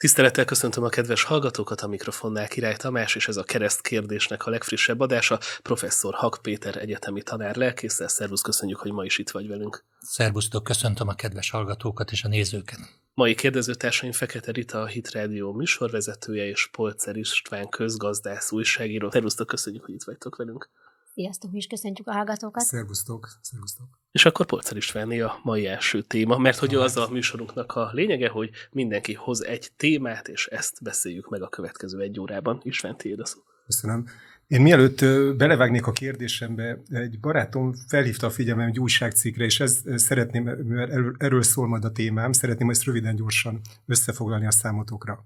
[0.00, 4.50] Tisztelettel köszöntöm a kedves hallgatókat, a mikrofonnál Király Tamás, és ez a kereszt kérdésnek a
[4.50, 5.38] legfrissebb adása.
[5.62, 8.08] Professzor Hak Péter egyetemi tanár lelkészsel.
[8.08, 9.84] Szervusz, köszönjük, hogy ma is itt vagy velünk.
[9.98, 12.78] Szervusztok, köszöntöm a kedves hallgatókat és a nézőket.
[13.14, 19.10] Mai kérdezőtársaim Fekete Rita, a Hit Radio műsorvezetője, és Polcer István közgazdász újságíró.
[19.10, 20.70] Szervusztok, köszönjük, hogy itt vagytok velünk.
[21.14, 22.62] Sziasztok, mi is köszöntjük a hallgatókat.
[22.62, 23.86] Szervusztok, szervusztok.
[24.12, 28.28] És akkor Polcer Istvánné a mai első téma, mert hogy az a műsorunknak a lényege,
[28.28, 32.60] hogy mindenki hoz egy témát, és ezt beszéljük meg a következő egy órában.
[32.62, 33.40] István, tiéd a szó.
[33.66, 34.06] Köszönöm.
[34.46, 35.04] Én mielőtt
[35.36, 41.42] belevágnék a kérdésembe, egy barátom felhívta a figyelmem egy újságcikkre, és ez szeretném, mert erről
[41.42, 45.24] szól majd a témám, szeretném ezt röviden, gyorsan összefoglalni a számotokra.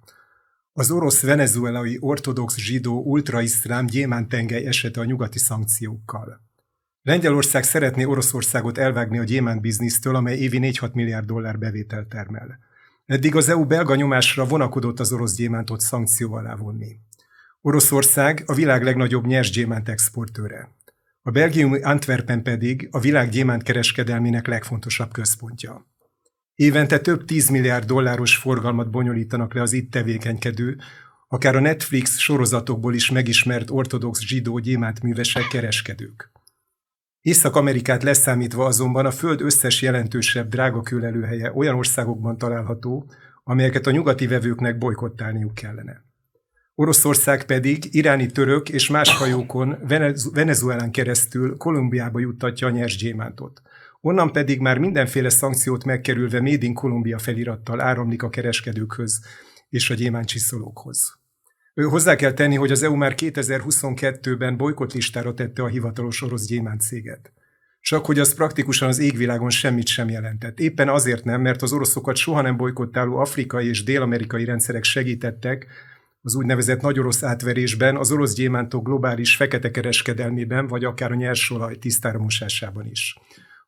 [0.76, 6.40] Az orosz venezuelai ortodox zsidó ultraiszlám gyémántengely esete a nyugati szankciókkal.
[7.02, 12.58] Lengyelország szeretné Oroszországot elvágni a gyémánt biznisztől, amely évi 4-6 milliárd dollár bevételt termel.
[13.06, 16.98] Eddig az EU belga nyomásra vonakodott az orosz gyémántot szankció alá vonni.
[17.60, 20.68] Oroszország a világ legnagyobb nyers gyémánt exportőre.
[21.22, 25.86] A belgiumi Antwerpen pedig a világ gyémánt kereskedelmének legfontosabb központja.
[26.54, 30.76] Évente több 10 milliárd dolláros forgalmat bonyolítanak le az itt tevékenykedő,
[31.28, 36.30] akár a Netflix sorozatokból is megismert ortodox zsidó gyémántművesek kereskedők.
[37.20, 43.10] Észak-Amerikát leszámítva azonban a Föld összes jelentősebb drágakőlelőhelye olyan országokban található,
[43.44, 46.04] amelyeket a nyugati vevőknek bolykottálniuk kellene.
[46.74, 49.78] Oroszország pedig iráni török és más hajókon
[50.32, 53.62] Venezuelán keresztül Kolumbiába juttatja a nyers gyémántot.
[54.06, 59.20] Onnan pedig már mindenféle szankciót megkerülve Made in Columbia felirattal áramlik a kereskedőkhöz
[59.68, 61.18] és a gyémántcsiszolókhoz.
[61.74, 66.80] Ő hozzá kell tenni, hogy az EU már 2022-ben bolykotlistára tette a hivatalos orosz gyémánt
[66.80, 67.32] céget.
[67.80, 70.58] Csak hogy az praktikusan az égvilágon semmit sem jelentett.
[70.60, 75.66] Éppen azért nem, mert az oroszokat soha nem bolykottáló afrikai és dél-amerikai rendszerek segítettek
[76.22, 81.76] az úgynevezett nagy orosz átverésben, az orosz gyémántok globális fekete kereskedelmében, vagy akár a nyersolaj
[81.76, 83.16] tisztára mosásában is.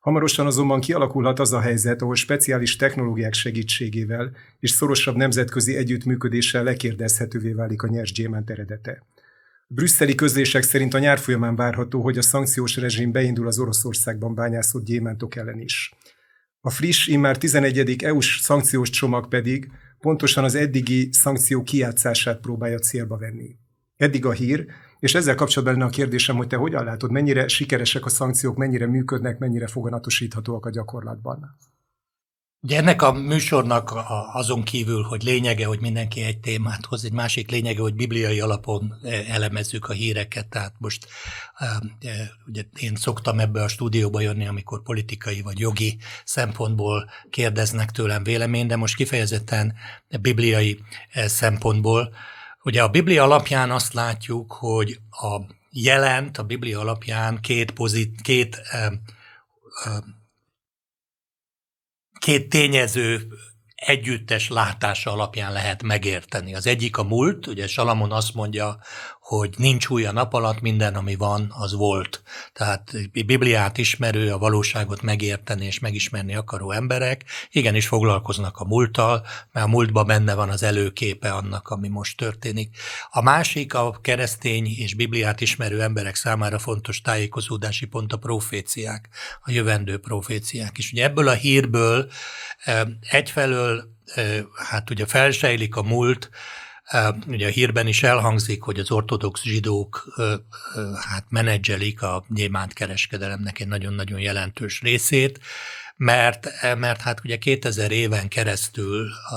[0.07, 7.51] Hamarosan azonban kialakulhat az a helyzet, ahol speciális technológiák segítségével és szorosabb nemzetközi együttműködéssel lekérdezhetővé
[7.51, 9.03] válik a nyers gyémánt eredete.
[9.67, 14.85] Brüsszeli közlések szerint a nyár folyamán várható, hogy a szankciós rezsim beindul az Oroszországban bányászott
[14.85, 15.93] gyémántok ellen is.
[16.61, 18.03] A friss, immár 11.
[18.03, 23.55] EU-s szankciós csomag pedig pontosan az eddigi szankció kiátszását próbálja célba venni.
[23.95, 24.65] Eddig a hír,
[24.99, 28.87] és ezzel kapcsolatban lenne a kérdésem, hogy te hogyan látod, mennyire sikeresek a szankciók, mennyire
[28.87, 31.57] működnek, mennyire foganatosíthatóak a gyakorlatban?
[32.61, 33.93] Ugye ennek a műsornak
[34.33, 38.93] azon kívül, hogy lényege, hogy mindenki egy témát hoz, egy másik lényege, hogy bibliai alapon
[39.03, 40.47] e, elemezzük a híreket.
[40.47, 41.07] Tehát most
[41.55, 47.91] e, e, ugye én szoktam ebbe a stúdióba jönni, amikor politikai vagy jogi szempontból kérdeznek
[47.91, 49.73] tőlem vélemény, de most kifejezetten
[50.21, 50.79] bibliai
[51.13, 52.13] szempontból
[52.67, 58.61] Ugye a Biblia alapján azt látjuk, hogy a jelent a Biblia alapján két, pozit, két,
[62.19, 63.27] két tényező
[63.75, 66.55] együttes látása alapján lehet megérteni.
[66.55, 68.79] Az egyik a múlt, ugye Salamon azt mondja,
[69.27, 72.23] hogy nincs új a nap alatt, minden, ami van, az volt.
[72.53, 72.91] Tehát
[73.25, 79.69] Bibliát ismerő, a valóságot megérteni és megismerni akaró emberek igenis foglalkoznak a múlttal, mert a
[79.69, 82.77] múltban benne van az előképe annak, ami most történik.
[83.09, 89.09] A másik a keresztény és Bibliát ismerő emberek számára fontos tájékozódási pont a proféciák,
[89.41, 90.77] a jövendő proféciák.
[90.77, 92.11] És ugye ebből a hírből
[93.09, 93.95] egyfelől
[94.69, 96.29] hát ugye felsejlik a múlt,
[97.27, 100.19] Ugye a hírben is elhangzik, hogy az ortodox zsidók
[101.09, 105.39] hát menedzselik a gyémánt kereskedelemnek egy nagyon-nagyon jelentős részét,
[105.95, 109.35] mert, mert hát ugye 2000 éven keresztül a,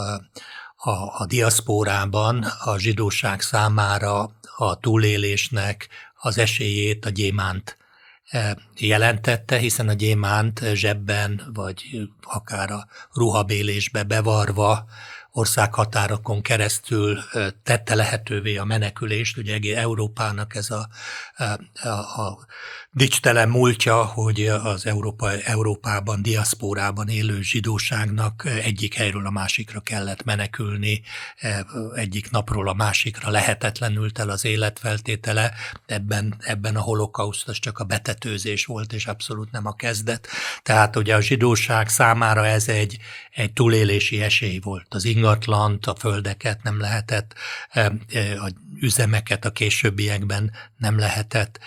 [0.91, 7.79] a, a diaszpórában a zsidóság számára a túlélésnek az esélyét a gyémánt
[8.77, 14.87] jelentette, hiszen a gyémánt zsebben, vagy akár a ruhabélésbe bevarva
[15.33, 17.19] országhatárokon keresztül
[17.63, 19.37] tette lehetővé a menekülést.
[19.37, 20.89] Ugye egész Európának ez a,
[21.83, 21.89] a,
[22.21, 22.47] a
[22.93, 31.03] dicstelen múltja, hogy az Európa, Európában, diaszpórában élő zsidóságnak egyik helyről a másikra kellett menekülni,
[31.95, 35.53] egyik napról a másikra lehetetlenült el az életfeltétele.
[35.87, 40.29] Ebben, ebben a holokauszt az csak a betetőzés volt, és abszolút nem a kezdet.
[40.63, 42.99] Tehát ugye a zsidóság számára ez egy,
[43.31, 44.87] egy túlélési esély volt.
[44.89, 47.35] Az ingatlant, a földeket nem lehetett
[48.15, 48.51] a
[48.81, 51.59] üzemeket a későbbiekben nem lehetett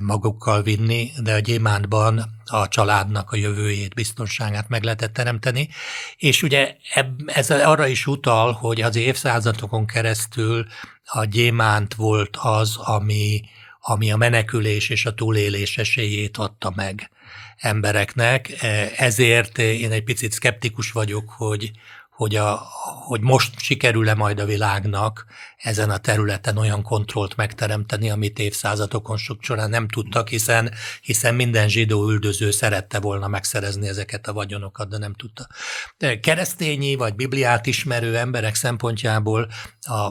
[0.00, 5.68] magukkal vinni, de a gyémántban a családnak a jövőjét, biztonságát meg lehetett teremteni.
[6.16, 6.76] És ugye
[7.26, 10.66] ez arra is utal, hogy az évszázadokon keresztül
[11.04, 13.40] a gyémánt volt az, ami,
[13.80, 17.10] ami a menekülés és a túlélés esélyét adta meg
[17.56, 18.62] embereknek.
[18.96, 21.70] Ezért én egy picit szkeptikus vagyok, hogy,
[22.18, 22.62] hogy, a,
[23.04, 25.24] hogy most sikerül-e majd a világnak
[25.56, 30.72] ezen a területen olyan kontrollt megteremteni, amit évszázadokon során nem tudtak, hiszen,
[31.02, 35.46] hiszen minden zsidó üldöző szerette volna megszerezni ezeket a vagyonokat, de nem tudta.
[36.20, 39.48] Keresztényi vagy bibliát ismerő emberek szempontjából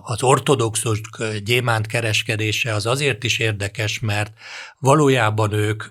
[0.02, 1.02] az ortodoxos
[1.44, 4.34] gyémánt kereskedése az azért is érdekes, mert
[4.80, 5.84] valójában ők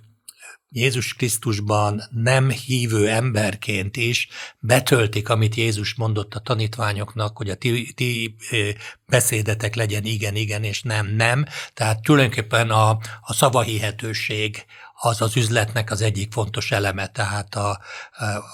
[0.70, 4.28] Jézus Krisztusban nem hívő emberként is
[4.58, 8.36] betöltik, amit Jézus mondott a tanítványoknak, hogy a ti, ti
[9.06, 11.44] beszédetek legyen igen, igen, és nem, nem.
[11.74, 12.90] Tehát tulajdonképpen a,
[13.20, 14.64] a szavahihetőség
[15.00, 17.70] az az üzletnek az egyik fontos eleme, tehát a,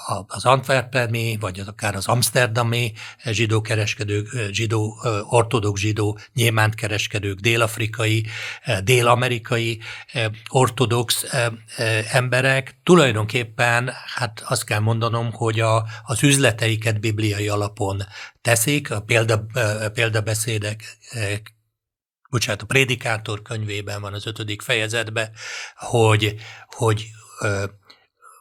[0.07, 2.93] a, az antwerpeni, vagy akár az amsterdami
[3.25, 8.27] zsidó kereskedők, zsidó, ortodox zsidó, nyémánt kereskedők, dél-afrikai,
[8.85, 9.81] dél-amerikai
[10.49, 11.25] ortodox
[12.13, 12.81] emberek.
[12.83, 18.03] Tulajdonképpen, hát azt kell mondanom, hogy a, az üzleteiket bibliai alapon
[18.41, 19.47] teszik, a példa,
[19.93, 20.99] példabeszédek
[22.33, 25.31] bocsánat, a Prédikátor könyvében van az ötödik fejezetben,
[25.77, 26.35] hogy,
[26.67, 27.11] hogy,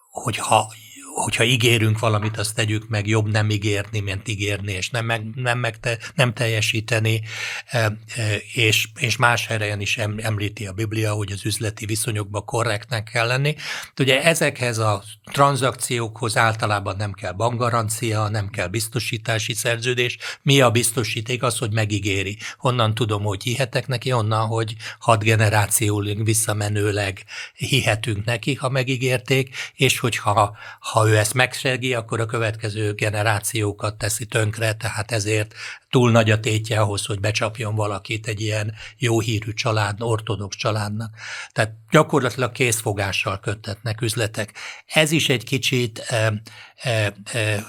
[0.10, 0.74] hogy ha
[1.14, 5.60] hogyha ígérünk valamit, azt tegyük meg, jobb nem ígérni, mint ígérni, és nem, meg, nem,
[5.60, 7.22] meg te, nem teljesíteni,
[8.54, 13.56] és, és más helyen is említi a Biblia, hogy az üzleti viszonyokban korrektnek kell lenni.
[14.00, 20.18] Ugye ezekhez a tranzakciókhoz általában nem kell bankgarancia, nem kell biztosítási szerződés.
[20.42, 21.44] Mi a biztosíték?
[21.44, 22.38] Az, hogy megígéri.
[22.58, 24.12] Honnan tudom, hogy hihetek neki?
[24.12, 27.24] Onnan, hogy hat generációlig visszamenőleg
[27.56, 34.26] hihetünk neki, ha megígérték, és hogyha ha ő ezt megsegi, akkor a következő generációkat teszi
[34.26, 35.54] tönkre, tehát ezért
[35.90, 41.16] túl nagy a tétje ahhoz, hogy becsapjon valakit egy ilyen jó hírű család, ortodox családnak.
[41.52, 44.54] Tehát gyakorlatilag készfogással köttetnek üzletek.
[44.86, 46.42] Ez is egy kicsit e,
[46.76, 47.66] e, e,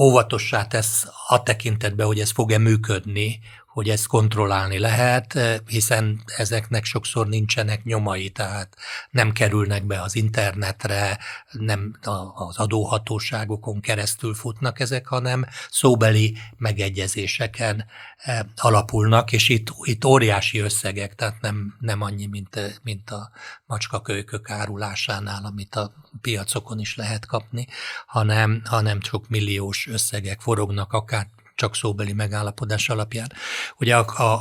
[0.00, 3.40] óvatossá tesz a tekintetbe, hogy ez fog-e működni,
[3.78, 8.76] hogy ezt kontrollálni lehet, eh, hiszen ezeknek sokszor nincsenek nyomai, tehát
[9.10, 11.18] nem kerülnek be az internetre,
[11.50, 11.98] nem
[12.34, 17.84] az adóhatóságokon keresztül futnak ezek, hanem szóbeli megegyezéseken
[18.16, 23.30] eh, alapulnak, és itt, itt óriási összegek, tehát nem, nem annyi, mint, mint a
[23.66, 27.66] macskakölykök árulásánál, amit a piacokon is lehet kapni,
[28.06, 31.26] hanem, hanem sok milliós összegek forognak, akár
[31.58, 33.32] csak szóbeli megállapodás alapján.
[33.78, 33.96] Ugye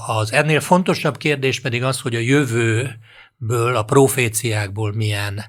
[0.08, 5.46] az ennél fontosabb kérdés pedig az, hogy a jövőből, a proféciákból milyen,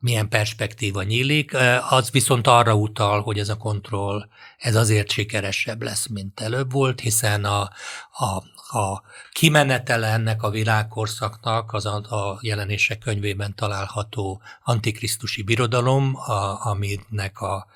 [0.00, 1.56] milyen perspektíva nyílik,
[1.88, 4.28] az viszont arra utal, hogy ez a kontroll,
[4.58, 7.70] ez azért sikeresebb lesz, mint előbb volt, hiszen a,
[8.12, 8.42] a,
[8.78, 9.02] a
[9.32, 17.66] kimenetele ennek a világkorszaknak az a, a jelenések könyvében található antikrisztusi birodalom, a, aminek a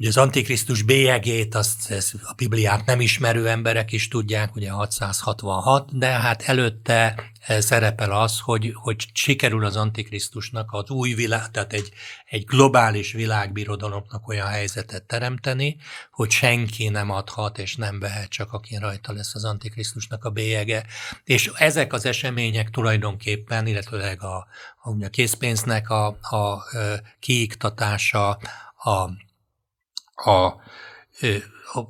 [0.00, 5.98] Ugye az Antikrisztus bélyegét, azt ezt a Bibliát nem ismerő emberek is tudják, ugye 666,
[5.98, 11.72] de hát előtte eh, szerepel az, hogy, hogy sikerül az Antikrisztusnak az új világ, tehát
[11.72, 11.90] egy,
[12.24, 15.76] egy globális világbirodalomnak olyan helyzetet teremteni,
[16.10, 20.86] hogy senki nem adhat és nem vehet, csak aki rajta lesz az Antikrisztusnak a bélyege.
[21.24, 24.46] És ezek az események tulajdonképpen, illetőleg a,
[24.82, 26.64] a, a készpénznek a, a, a
[27.20, 28.38] kiiktatása,
[28.84, 29.10] a
[30.26, 30.54] a,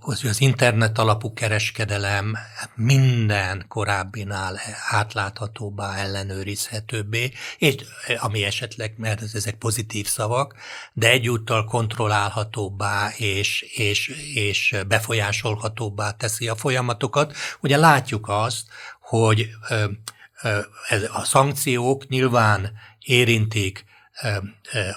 [0.00, 2.36] az internet alapú kereskedelem
[2.74, 7.74] minden korábbinál átláthatóbbá, ellenőrizhetőbbé, és
[8.18, 10.54] ami esetleg, mert ezek pozitív szavak,
[10.92, 17.34] de egyúttal kontrollálhatóbbá és, és, és befolyásolhatóbbá teszi a folyamatokat.
[17.60, 18.66] Ugye látjuk azt,
[19.00, 19.50] hogy
[21.12, 23.84] a szankciók nyilván érintik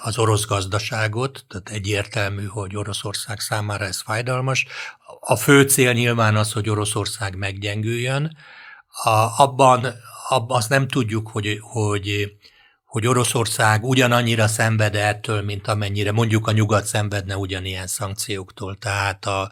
[0.01, 4.65] az orosz gazdaságot, tehát egyértelmű, hogy Oroszország számára ez fájdalmas.
[5.19, 8.37] A fő cél nyilván az, hogy Oroszország meggyengüljön.
[9.03, 9.87] A, abban,
[10.29, 12.31] abban azt nem tudjuk, hogy, hogy,
[12.85, 18.75] hogy Oroszország ugyanannyira szenved ettől, mint amennyire mondjuk a nyugat szenvedne ugyanilyen szankcióktól.
[18.75, 19.51] Tehát a,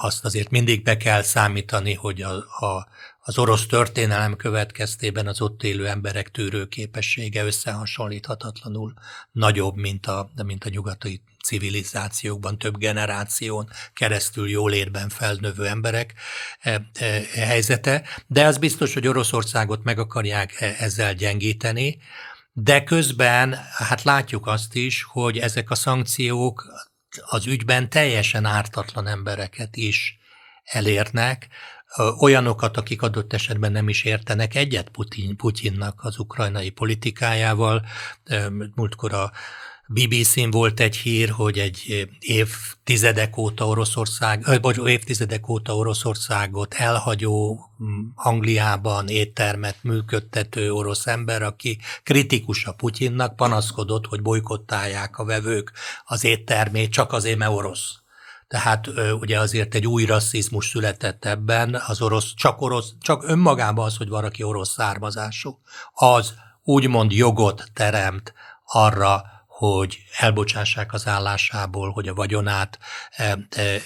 [0.00, 2.32] azt azért mindig be kell számítani, hogy a,
[2.66, 2.86] a,
[3.30, 8.94] az orosz történelem következtében az ott élő emberek tűrőképessége összehasonlíthatatlanul
[9.32, 16.14] nagyobb, mint a, mint a nyugati civilizációkban több generáción keresztül jólétben felnövő emberek
[16.60, 21.98] e, e, helyzete, de az biztos, hogy Oroszországot meg akarják e, ezzel gyengíteni,
[22.52, 26.64] de közben hát látjuk azt is, hogy ezek a szankciók
[27.20, 30.18] az ügyben teljesen ártatlan embereket is
[30.64, 31.48] elérnek,
[32.20, 37.86] olyanokat, akik adott esetben nem is értenek egyet Putin, Putyinnak az ukrajnai politikájával.
[38.74, 39.32] Múltkor a
[39.92, 47.60] BBC-n volt egy hír, hogy egy évtizedek óta Oroszország, vagy évtizedek óta Oroszországot elhagyó
[48.14, 55.72] Angliában éttermet működtető orosz ember, aki kritikus a Putyinnak, panaszkodott, hogy bolykottálják a vevők
[56.04, 57.99] az éttermét csak azért, mert orosz.
[58.50, 58.90] Tehát
[59.20, 64.08] ugye azért egy új rasszizmus született ebben, az orosz, csak, orosz, csak önmagában az, hogy
[64.08, 65.58] valaki orosz származású,
[65.92, 68.32] az úgymond jogot teremt
[68.64, 69.22] arra,
[69.60, 72.78] hogy elbocsássák az állásából, hogy a vagyonát,
[73.10, 73.80] e, e, e,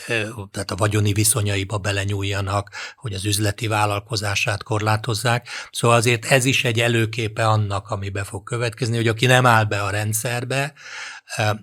[0.50, 5.49] tehát a vagyoni viszonyaiba belenyúljanak, hogy az üzleti vállalkozását korlátozzák.
[5.71, 9.64] Szóval azért ez is egy előképe annak, ami be fog következni, hogy aki nem áll
[9.64, 10.73] be a rendszerbe,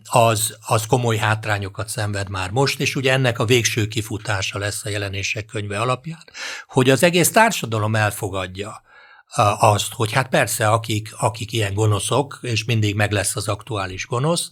[0.04, 4.90] az, az komoly hátrányokat szenved már most, és ugye ennek a végső kifutása lesz a
[4.90, 6.24] jelenések könyve alapján,
[6.68, 8.82] hogy az egész társadalom elfogadja,
[9.60, 14.50] azt, hogy hát persze, akik, akik ilyen gonoszok, és mindig meg lesz az aktuális gonosz,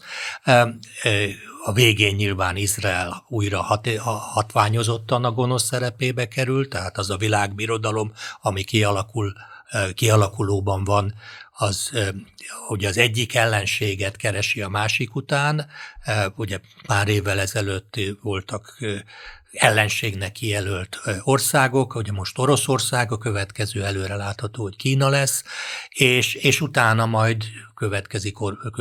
[1.64, 3.90] a végén nyilván Izrael újra hat,
[4.34, 9.34] hatványozottan a gonosz szerepébe kerül, tehát az a világbirodalom, ami kialakul,
[9.94, 11.14] kialakulóban van,
[11.52, 11.92] az,
[12.68, 15.68] hogy az egyik ellenséget keresi a másik után.
[16.36, 18.78] Ugye pár évvel ezelőtt voltak
[19.52, 25.44] ellenségnek kijelölt országok, ugye most Oroszország, a következő előre látható, hogy Kína lesz,
[25.90, 27.44] és, és utána majd
[27.76, 28.36] következik,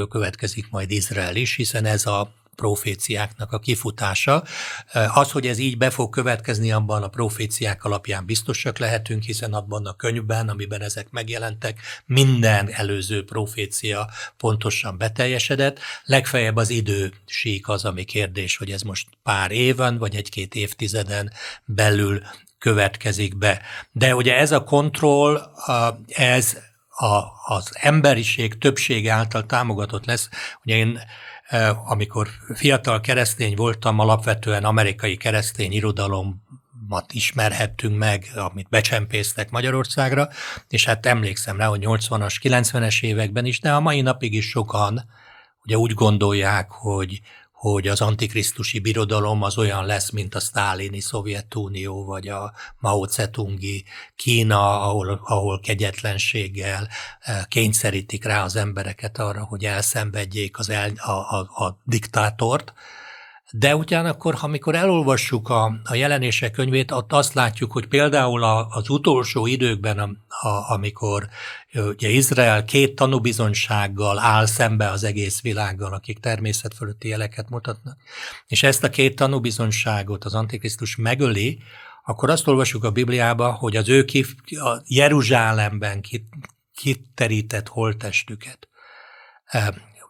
[0.08, 4.44] következik majd Izrael is, hiszen ez a proféciáknak a kifutása.
[4.92, 9.86] Az, hogy ez így be fog következni, abban a proféciák alapján biztosak lehetünk, hiszen abban
[9.86, 15.78] a könyvben, amiben ezek megjelentek, minden előző profécia pontosan beteljesedett.
[16.04, 21.32] Legfeljebb az idő sík az, ami kérdés, hogy ez most pár éven, vagy egy-két évtizeden
[21.64, 22.22] belül
[22.58, 23.62] következik be.
[23.92, 25.50] De ugye ez a kontroll,
[26.06, 26.56] ez
[26.88, 27.22] a,
[27.54, 30.28] az emberiség többsége által támogatott lesz.
[30.64, 31.00] Ugye én
[31.84, 36.46] amikor fiatal keresztény voltam, alapvetően amerikai keresztény irodalom
[37.12, 40.28] ismerhettünk meg, amit becsempésztek Magyarországra,
[40.68, 45.04] és hát emlékszem rá, hogy 80-as, 90-es években is, de a mai napig is sokan
[45.64, 47.20] ugye úgy gondolják, hogy
[47.58, 53.84] hogy az antikrisztusi birodalom az olyan lesz, mint a sztálini Szovjetunió, vagy a Mao Tse-tungi
[54.16, 56.88] Kína, ahol, ahol kegyetlenséggel
[57.20, 62.72] eh, kényszerítik rá az embereket arra, hogy elszenvedjék az el, a, a, a diktátort,
[63.50, 68.90] de ugyanakkor, amikor elolvassuk a, a jelenések könyvét, ott azt látjuk, hogy például a, az
[68.90, 70.10] utolsó időkben, a,
[70.48, 71.28] a, amikor
[71.74, 77.96] ugye Izrael két tanúbizonysággal áll szembe az egész világgal, akik természet fölötti jeleket mutatnak,
[78.46, 81.62] és ezt a két tanúbizonyságot az Antikrisztus megöli,
[82.04, 86.02] akkor azt olvasjuk a Bibliában, hogy az ő kif, a Jeruzsálemben
[86.74, 88.68] kiterített holtestüket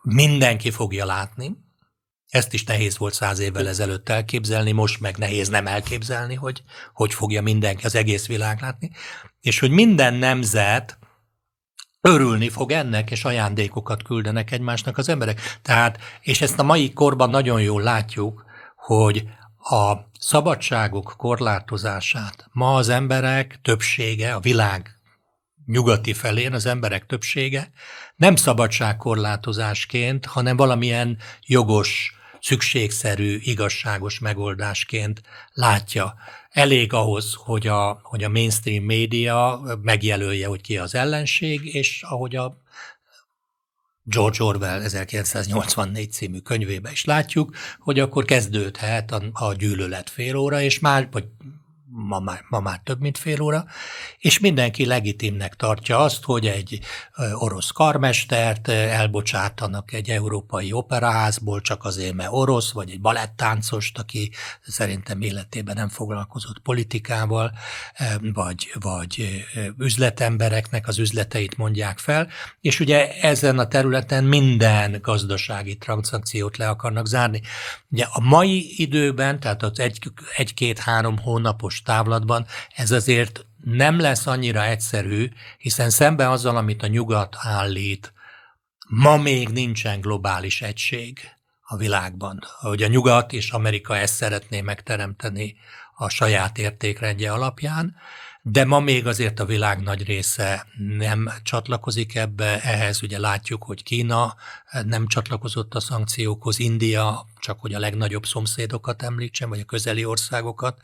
[0.03, 1.67] mindenki fogja látni,
[2.29, 7.15] ezt is nehéz volt száz évvel ezelőtt elképzelni, most meg nehéz nem elképzelni, hogy hogy
[7.15, 8.91] fogja mindenki, az egész világ látni,
[9.41, 10.99] és hogy minden nemzet
[12.01, 15.41] örülni fog ennek, és ajándékokat küldenek egymásnak az emberek.
[15.63, 18.45] Tehát, és ezt a mai korban nagyon jól látjuk,
[18.77, 19.25] hogy
[19.59, 24.99] a szabadságok korlátozását ma az emberek többsége, a világ
[25.67, 27.71] nyugati felén az emberek többsége
[28.17, 35.21] nem szabadságkorlátozásként, hanem valamilyen jogos szükségszerű, igazságos megoldásként
[35.53, 36.15] látja.
[36.51, 42.37] Elég ahhoz, hogy a, hogy a mainstream média megjelölje, hogy ki az ellenség, és ahogy
[42.37, 42.63] a
[44.11, 50.61] George Orwell 1984 című könyvébe is látjuk, hogy akkor kezdődhet a, a gyűlölet fél óra,
[50.61, 51.25] és más, vagy
[52.07, 53.65] ma már, ma már több mint fél óra,
[54.19, 56.81] és mindenki legitimnek tartja azt, hogy egy
[57.33, 64.31] orosz karmestert elbocsátanak egy európai operaházból csak azért, mert orosz, vagy egy balettáncost, aki
[64.63, 67.53] szerintem életében nem foglalkozott politikával,
[68.21, 69.45] vagy, vagy
[69.79, 72.29] üzletembereknek az üzleteit mondják fel,
[72.61, 77.41] és ugye ezen a területen minden gazdasági tranzakciót le akarnak zárni.
[77.91, 79.99] Ugye a mai időben, tehát az egy,
[80.37, 85.29] egy-két-három hónapos távlatban ez azért nem lesz annyira egyszerű,
[85.59, 88.13] hiszen szemben azzal, amit a nyugat állít,
[88.89, 91.19] ma még nincsen globális egység
[91.61, 92.41] a világban.
[92.61, 95.57] Hogy a nyugat és Amerika ezt szeretné megteremteni
[95.95, 97.97] a saját értékrendje alapján,
[98.43, 100.67] de ma még azért a világ nagy része
[100.99, 104.37] nem csatlakozik ebbe, ehhez ugye látjuk, hogy Kína
[104.85, 110.81] nem csatlakozott a szankciókhoz, India, csak hogy a legnagyobb szomszédokat említsem, vagy a közeli országokat,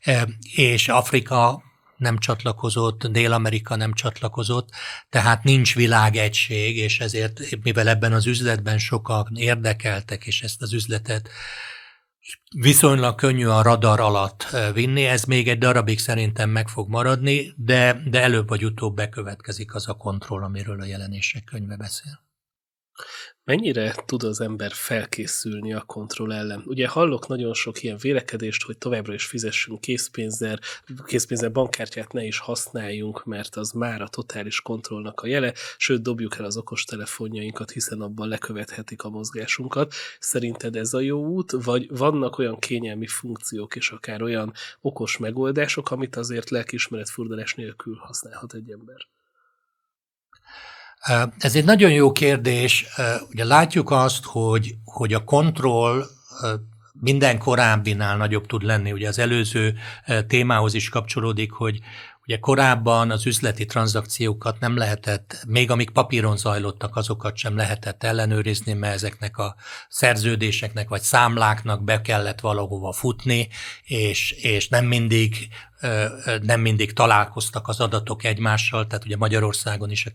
[0.00, 1.62] e, és Afrika
[1.96, 4.68] nem csatlakozott, Dél-Amerika nem csatlakozott,
[5.10, 11.28] tehát nincs világegység, és ezért, mivel ebben az üzletben sokan érdekeltek, és ezt az üzletet
[12.50, 18.02] viszonylag könnyű a radar alatt vinni, ez még egy darabig szerintem meg fog maradni, de,
[18.10, 22.20] de előbb vagy utóbb bekövetkezik az a kontroll, amiről a jelenések könyve beszél.
[23.44, 26.62] Mennyire tud az ember felkészülni a kontroll ellen?
[26.66, 30.58] Ugye hallok nagyon sok ilyen vélekedést, hogy továbbra is fizessünk készpénzzel,
[31.04, 36.38] készpénzzel bankkártyát ne is használjunk, mert az már a totális kontrollnak a jele, sőt dobjuk
[36.38, 39.94] el az okos telefonjainkat, hiszen abban lekövethetik a mozgásunkat.
[40.18, 45.90] Szerinted ez a jó út, vagy vannak olyan kényelmi funkciók és akár olyan okos megoldások,
[45.90, 49.11] amit azért lelkiismeret furdalás nélkül használhat egy ember?
[51.38, 52.86] Ez egy nagyon jó kérdés.
[53.30, 56.04] Ugye látjuk azt, hogy, hogy a kontroll
[56.92, 58.92] minden korábbinál nagyobb tud lenni.
[58.92, 59.74] Ugye az előző
[60.26, 61.80] témához is kapcsolódik, hogy
[62.26, 68.72] Ugye korábban az üzleti tranzakciókat nem lehetett, még amíg papíron zajlottak, azokat sem lehetett ellenőrizni,
[68.72, 69.54] mert ezeknek a
[69.88, 73.48] szerződéseknek vagy számláknak be kellett valahova futni,
[73.84, 75.48] és, és nem mindig
[76.42, 80.06] nem mindig találkoztak az adatok egymással, tehát ugye Magyarországon is,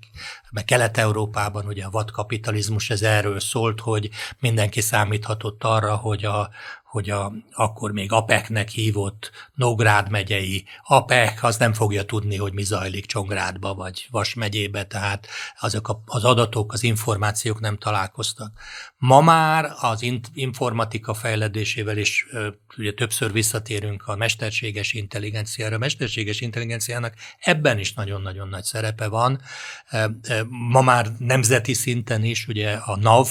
[0.52, 4.10] meg Kelet-Európában ugye a vadkapitalizmus ez erről szólt, hogy
[4.40, 6.50] mindenki számíthatott arra, hogy a,
[6.88, 12.64] hogy a, akkor még APEC-nek hívott Nógrád megyei APEC, az nem fogja tudni, hogy mi
[12.64, 15.28] zajlik Csongrádba vagy Vas megyébe, tehát
[15.60, 18.60] azok a, az adatok, az információk nem találkoztak.
[19.00, 22.26] Ma már az informatika fejledésével is
[22.78, 25.76] ugye többször visszatérünk a mesterséges intelligenciára.
[25.76, 29.42] A mesterséges intelligenciának ebben is nagyon-nagyon nagy szerepe van.
[30.50, 33.28] Ma már nemzeti szinten is, ugye a NAV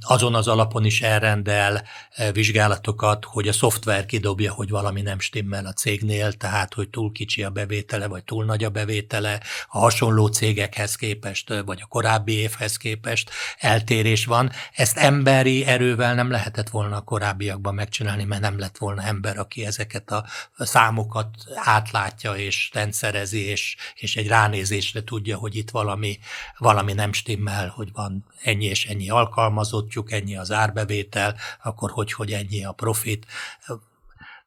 [0.00, 1.84] azon az alapon is elrendel
[2.32, 7.42] vizsgálatokat, hogy a szoftver kidobja, hogy valami nem stimmel a cégnél, tehát hogy túl kicsi
[7.42, 12.76] a bevétele, vagy túl nagy a bevétele, a hasonló cégekhez képest, vagy a korábbi évhez
[12.76, 14.50] képest eltérés van.
[14.72, 19.66] Ezt emberi erővel nem lehetett volna a korábbiakban megcsinálni, mert nem lett volna ember, aki
[19.66, 20.24] ezeket a
[20.56, 26.18] számokat átlátja és rendszerezi, és, és egy ránézésre tudja, hogy itt valami,
[26.58, 32.32] valami nem stimmel, hogy van ennyi és ennyi alkalmazottjuk, ennyi az árbevétel, akkor hogy, hogy
[32.32, 33.26] ennyi a profit.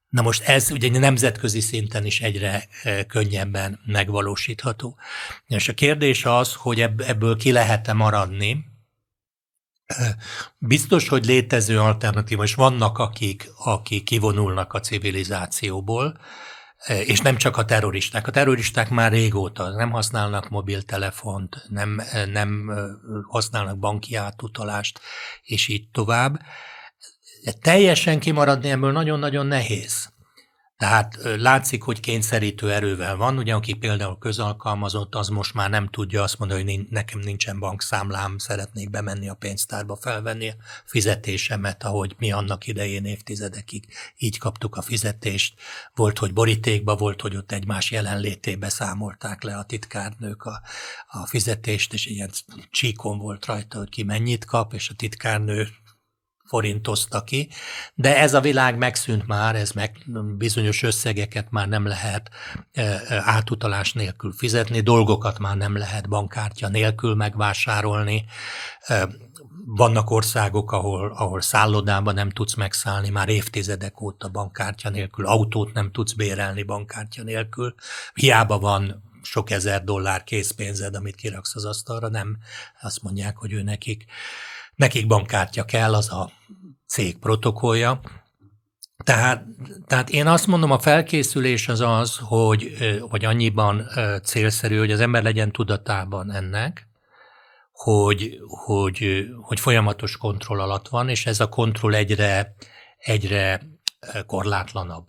[0.09, 4.97] Na most ez ugye nemzetközi szinten is egyre e, könnyebben megvalósítható.
[5.47, 8.65] És a kérdés az, hogy ebből ki lehet-e maradni,
[10.57, 16.19] Biztos, hogy létező alternatíva, és vannak akik, akik kivonulnak a civilizációból,
[16.85, 18.27] és nem csak a terroristák.
[18.27, 22.71] A terroristák már régóta nem használnak mobiltelefont, nem, nem
[23.27, 24.99] használnak banki átutalást,
[25.41, 26.39] és így tovább.
[27.43, 30.15] De teljesen kimaradni ebből nagyon-nagyon nehéz.
[30.77, 36.23] Tehát látszik, hogy kényszerítő erővel van, ugye aki például közalkalmazott, az most már nem tudja
[36.23, 42.31] azt mondani, hogy nekem nincsen bankszámlám, szeretnék bemenni a pénztárba felvenni a fizetésemet, ahogy mi
[42.31, 43.85] annak idején évtizedekig
[44.17, 45.53] így kaptuk a fizetést.
[45.95, 50.61] Volt, hogy borítékba, volt, hogy ott egymás jelenlétébe számolták le a titkárnők a,
[51.07, 52.31] a fizetést, és ilyen
[52.71, 55.67] csíkon volt rajta, hogy ki mennyit kap, és a titkárnő
[56.47, 57.49] forintozta ki,
[57.93, 59.97] de ez a világ megszűnt már, ez meg
[60.37, 62.29] bizonyos összegeket már nem lehet
[62.73, 68.25] e, e, átutalás nélkül fizetni, dolgokat már nem lehet bankkártya nélkül megvásárolni.
[68.79, 69.07] E,
[69.65, 75.91] vannak országok, ahol, ahol szállodában nem tudsz megszállni, már évtizedek óta bankkártya nélkül, autót nem
[75.91, 77.75] tudsz bérelni bankkártya nélkül.
[78.13, 82.37] Hiába van sok ezer dollár készpénzed, amit kiraksz az asztalra, nem
[82.81, 84.05] azt mondják, hogy ő nekik
[84.77, 86.31] Nekik bankkártya kell, az a
[86.87, 87.99] cég protokollja.
[89.03, 89.45] Tehát,
[89.87, 92.77] tehát én azt mondom, a felkészülés az az, hogy,
[93.09, 93.89] hogy annyiban
[94.23, 96.87] célszerű, hogy az ember legyen tudatában ennek,
[97.71, 102.55] hogy, hogy, hogy folyamatos kontroll alatt van, és ez a kontroll egyre,
[102.97, 103.61] egyre
[104.25, 105.05] korlátlanabb.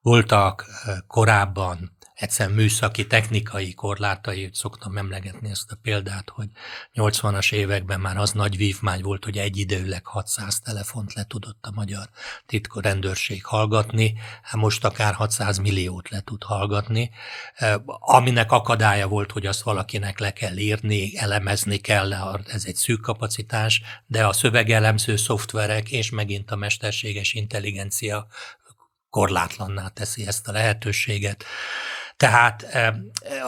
[0.00, 0.66] Voltak
[1.06, 1.91] korábban
[2.22, 6.48] egyszerűen műszaki, technikai korlátai, szoktam emlegetni ezt a példát, hogy
[6.94, 12.08] 80-as években már az nagy vívmány volt, hogy egyidejűleg 600 telefont le tudott a magyar
[12.46, 17.10] titkor rendőrség hallgatni, hát most akár 600 milliót le tud hallgatni,
[17.98, 22.12] aminek akadálya volt, hogy azt valakinek le kell írni, elemezni kell,
[22.46, 28.26] ez egy szűk kapacitás, de a szövegelemző szoftverek és megint a mesterséges intelligencia
[29.10, 31.44] korlátlanná teszi ezt a lehetőséget.
[32.22, 32.66] Tehát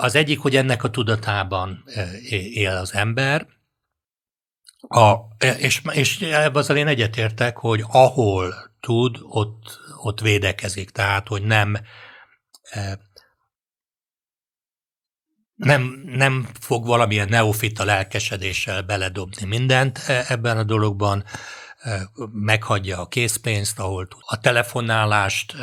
[0.01, 1.85] az egyik, hogy ennek a tudatában
[2.53, 3.47] él az ember,
[4.89, 5.15] a,
[5.59, 10.91] és, és ebben én egyetértek, hogy ahol tud, ott, ott védekezik.
[10.91, 11.77] Tehát, hogy nem
[15.55, 21.25] nem, nem fog valamilyen neofita lelkesedéssel beledobni mindent ebben a dologban,
[22.33, 24.21] meghagyja a készpénzt, ahol tud.
[24.27, 25.57] A telefonálást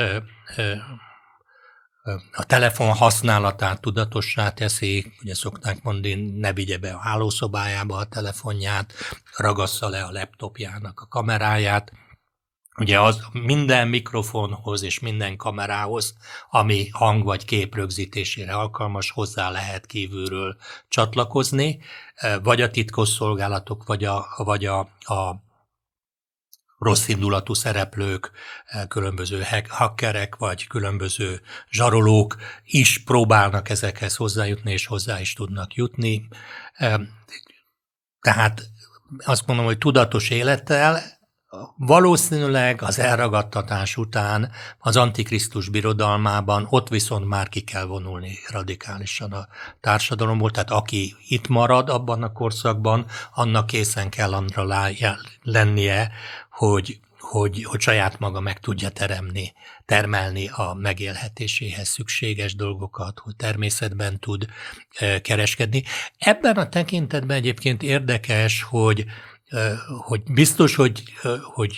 [2.31, 8.93] a telefon használatát tudatossá teszi, ugye szokták mondani, ne vigye be a hálószobájába a telefonját,
[9.37, 11.91] ragassza le a laptopjának a kameráját,
[12.77, 16.15] Ugye az minden mikrofonhoz és minden kamerához,
[16.49, 21.79] ami hang vagy kép rögzítésére alkalmas, hozzá lehet kívülről csatlakozni,
[22.43, 25.43] vagy a titkosszolgálatok, vagy a, vagy a, a
[26.81, 28.31] rossz indulatú szereplők,
[28.65, 36.27] eh, különböző hackerek vagy különböző zsarolók is próbálnak ezekhez hozzájutni, és hozzá is tudnak jutni.
[36.73, 36.99] Eh,
[38.21, 38.61] tehát
[39.25, 41.19] azt mondom, hogy tudatos élettel
[41.77, 49.47] Valószínűleg az elragadtatás után az Antikrisztus birodalmában ott viszont már ki kell vonulni radikálisan a
[49.79, 54.89] társadalomból, tehát aki itt marad abban a korszakban, annak készen kell anra
[55.41, 56.11] lennie,
[56.51, 59.53] hogy, hogy, hogy saját maga meg tudja teremni,
[59.85, 64.45] termelni a megélhetéséhez szükséges dolgokat, hogy természetben tud
[65.21, 65.83] kereskedni.
[66.17, 69.05] Ebben a tekintetben egyébként érdekes, hogy
[69.99, 71.03] hogy biztos, hogy,
[71.43, 71.77] hogy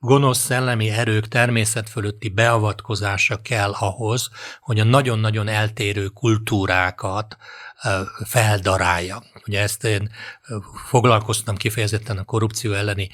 [0.00, 7.36] gonosz szellemi erők természet fölötti beavatkozása kell ahhoz, hogy a nagyon-nagyon eltérő kultúrákat
[8.24, 9.22] feldarálja.
[9.46, 10.10] Ugye ezt én
[10.86, 13.08] foglalkoztam kifejezetten a korrupció elleni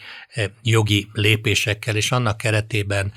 [0.62, 3.12] jogi lépésekkel, és annak keretében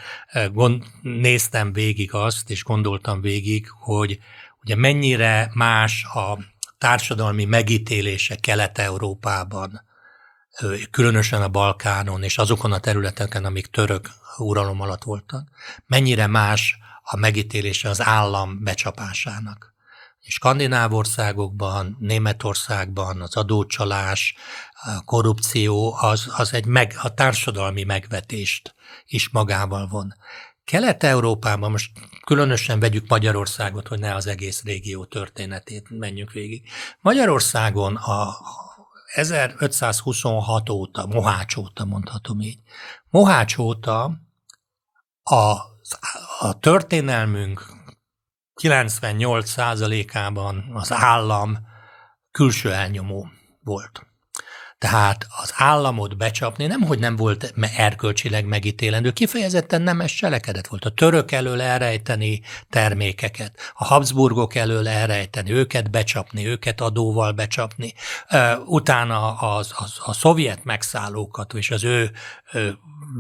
[0.51, 4.19] gond, néztem végig azt, és gondoltam végig, hogy
[4.63, 6.39] ugye mennyire más a
[6.77, 9.87] társadalmi megítélése Kelet-Európában,
[10.91, 15.49] különösen a Balkánon és azokon a területeken, amik török uralom alatt voltak,
[15.85, 19.73] mennyire más a megítélése az állam becsapásának.
[20.21, 24.35] Skandináv országokban, Németországban az adócsalás,
[24.71, 30.13] a korrupció az, az egy meg, a társadalmi megvetést is magával von.
[30.63, 31.91] Kelet-Európában most
[32.25, 36.69] különösen vegyük Magyarországot, hogy ne az egész régió történetét menjünk végig.
[37.01, 38.37] Magyarországon a,
[39.13, 42.59] 1526 óta, Mohács óta mondhatom így,
[43.09, 44.03] Mohács óta
[45.23, 45.55] a,
[46.39, 47.65] a történelmünk
[48.61, 51.57] 98%-ában az állam
[52.31, 53.27] külső elnyomó
[53.63, 54.08] volt.
[54.79, 60.85] Tehát az államot becsapni nem, hogy nem volt erkölcsileg megítélendő, kifejezetten nemes cselekedet volt.
[60.85, 67.93] A török elől elrejteni termékeket, a Habsburgok elől elrejteni, őket becsapni, őket adóval becsapni,
[68.65, 72.11] utána az, az, a szovjet megszállókat és az ő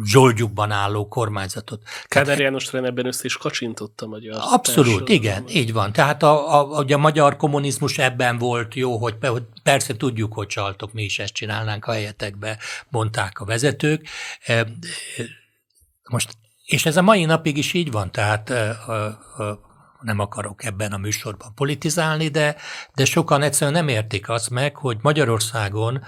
[0.03, 1.81] zsoldjukban álló kormányzatot.
[2.07, 4.37] Kádár János ebben össze is kacsintott a magyar.
[4.41, 5.91] Abszolút, igen, így van.
[5.91, 10.47] Tehát a, a, a, a magyar kommunizmus ebben volt jó, hogy, hogy persze tudjuk, hogy
[10.47, 12.57] csaltok, mi is ezt csinálnánk a helyetekbe,
[12.89, 14.07] mondták a vezetők.
[16.09, 18.53] Most, és ez a mai napig is így van, tehát
[20.01, 22.55] nem akarok ebben a műsorban politizálni, de,
[22.93, 26.03] de sokan egyszerűen nem értik azt meg, hogy Magyarországon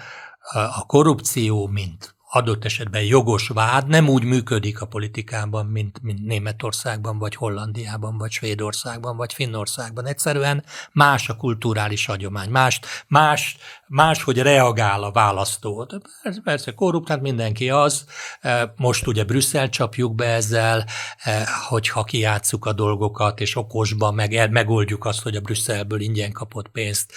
[0.51, 7.17] a korrupció, mint adott esetben jogos vád nem úgy működik a politikában, mint, mint Németországban,
[7.17, 10.05] vagy Hollandiában, vagy Svédországban, vagy Finnországban.
[10.05, 15.87] Egyszerűen más a kulturális hagyomány, más, más, más hogy reagál a választó.
[16.23, 18.05] Persze, persze korrupt, hát mindenki az.
[18.41, 20.85] E, most ugye Brüsszel csapjuk be ezzel,
[21.17, 26.67] e, hogyha kijátszuk a dolgokat, és okosban meg, megoldjuk azt, hogy a Brüsszelből ingyen kapott
[26.67, 27.13] pénzt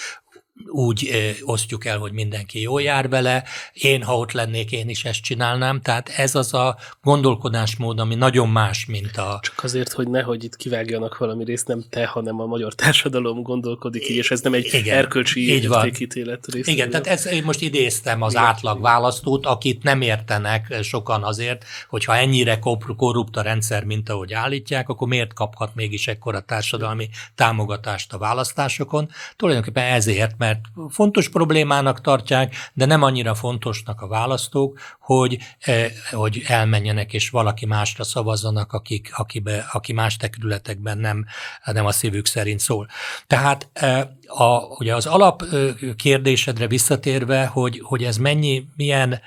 [0.66, 1.10] úgy
[1.44, 3.44] osztjuk el, hogy mindenki jól jár vele.
[3.72, 5.80] Én, ha ott lennék, én is ezt csinálnám.
[5.80, 9.38] Tehát ez az a gondolkodásmód, ami nagyon más, mint a...
[9.42, 14.08] Csak azért, hogy nehogy itt kivágjanak valami részt, nem te, hanem a magyar társadalom gondolkodik
[14.08, 16.66] így, és ez nem egy Igen, erkölcsi értékítélet rész.
[16.66, 18.44] Igen, tehát ez, én most idéztem az Igen.
[18.44, 22.58] átlag választót, akit nem értenek sokan azért, hogyha ennyire
[22.96, 29.08] korrupt a rendszer, mint ahogy állítják, akkor miért kaphat mégis ekkora társadalmi támogatást a választásokon?
[29.36, 36.42] Tulajdonképpen ezért, mert fontos problémának tartják, de nem annyira fontosnak a választók, hogy, eh, hogy
[36.46, 41.24] elmenjenek és valaki másra szavazzanak, akik, akibe, aki más területekben nem,
[41.64, 42.88] nem a szívük szerint szól.
[43.26, 49.20] Tehát eh, a, ugye az alap eh, kérdésedre visszatérve, hogy, hogy ez mennyi, milyen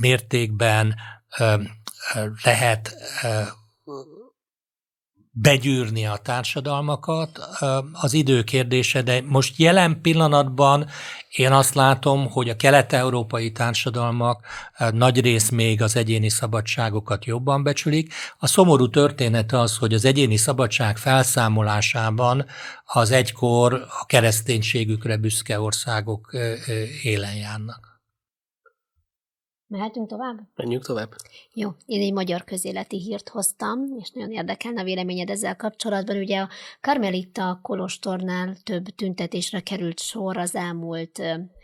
[0.00, 0.94] mértékben
[2.44, 2.94] lehet
[5.34, 7.38] begyűrni a társadalmakat,
[7.92, 10.86] az idő kérdése, de most jelen pillanatban
[11.30, 14.46] én azt látom, hogy a kelet-európai társadalmak
[14.90, 18.12] nagy rész még az egyéni szabadságokat jobban becsülik.
[18.38, 22.46] A szomorú történet az, hogy az egyéni szabadság felszámolásában
[22.84, 26.32] az egykor a kereszténységükre büszke országok
[27.02, 27.91] élen járnak.
[29.72, 30.38] Mehetünk tovább?
[30.56, 31.14] Menjünk tovább.
[31.54, 36.16] Jó, én egy magyar közéleti hírt hoztam, és nagyon érdekelne a véleményed ezzel kapcsolatban.
[36.16, 36.48] Ugye a
[36.80, 41.22] Karmelita Kolostornál több tüntetésre került sor az elmúlt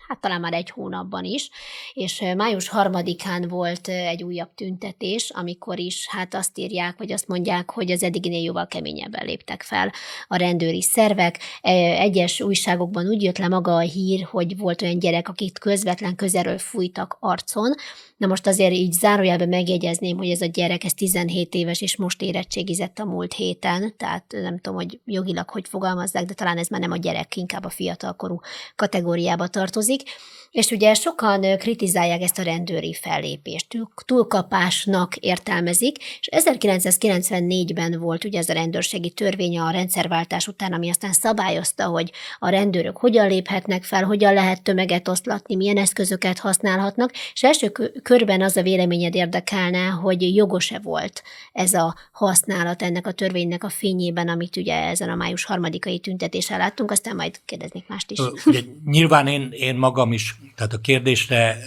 [0.09, 1.51] hát talán már egy hónapban is,
[1.93, 7.71] és május harmadikán volt egy újabb tüntetés, amikor is hát azt írják, vagy azt mondják,
[7.71, 9.93] hogy az eddiginél jóval keményebben léptek fel
[10.29, 11.39] a rendőri szervek.
[11.61, 16.59] Egyes újságokban úgy jött le maga a hír, hogy volt olyan gyerek, akit közvetlen közelről
[16.59, 17.75] fújtak arcon,
[18.19, 22.23] Na most azért így zárójelben megjegyezném, hogy ez a gyerek, ez 17 éves, és most
[22.23, 26.81] érettségizett a múlt héten, tehát nem tudom, hogy jogilag hogy fogalmazzák, de talán ez már
[26.81, 28.41] nem a gyerek, inkább a fiatalkorú
[28.77, 29.98] kategóriába tartozik.
[29.99, 30.09] week
[30.51, 33.67] És ugye sokan kritizálják ezt a rendőri fellépést,
[34.07, 41.13] túlkapásnak értelmezik, és 1994-ben volt ugye ez a rendőrségi törvény a rendszerváltás után, ami aztán
[41.13, 47.43] szabályozta, hogy a rendőrök hogyan léphetnek fel, hogyan lehet tömeget oszlatni, milyen eszközöket használhatnak, és
[47.43, 53.65] első körben az a véleményed érdekelne, hogy jogos-e volt ez a használat ennek a törvénynek
[53.65, 58.19] a fényében, amit ugye ezen a május harmadikai tüntetésen láttunk, aztán majd kérdeznék mást is.
[58.47, 61.59] Ugye, nyilván én, én magam is tehát a kérdésre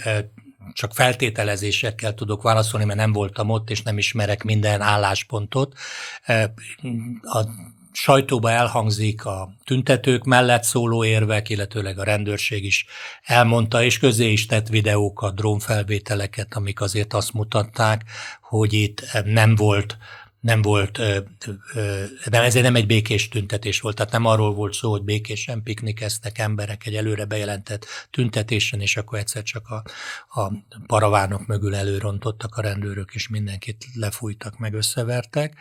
[0.72, 5.74] csak feltételezésekkel tudok válaszolni, mert nem voltam ott, és nem ismerek minden álláspontot.
[7.22, 7.44] A
[7.92, 12.86] sajtóba elhangzik a tüntetők mellett szóló érvek, illetőleg a rendőrség is
[13.22, 18.02] elmondta, és közé is tett videókat, drónfelvételeket, amik azért azt mutatták,
[18.40, 19.96] hogy itt nem volt
[20.42, 20.98] nem volt,
[22.30, 26.38] nem, ez nem egy békés tüntetés volt, tehát nem arról volt szó, hogy békésen piknikeztek
[26.38, 29.82] emberek egy előre bejelentett tüntetésen, és akkor egyszer csak a,
[30.40, 30.52] a
[30.86, 35.54] paravánok mögül előrontottak a rendőrök, és mindenkit lefújtak, meg összevertek,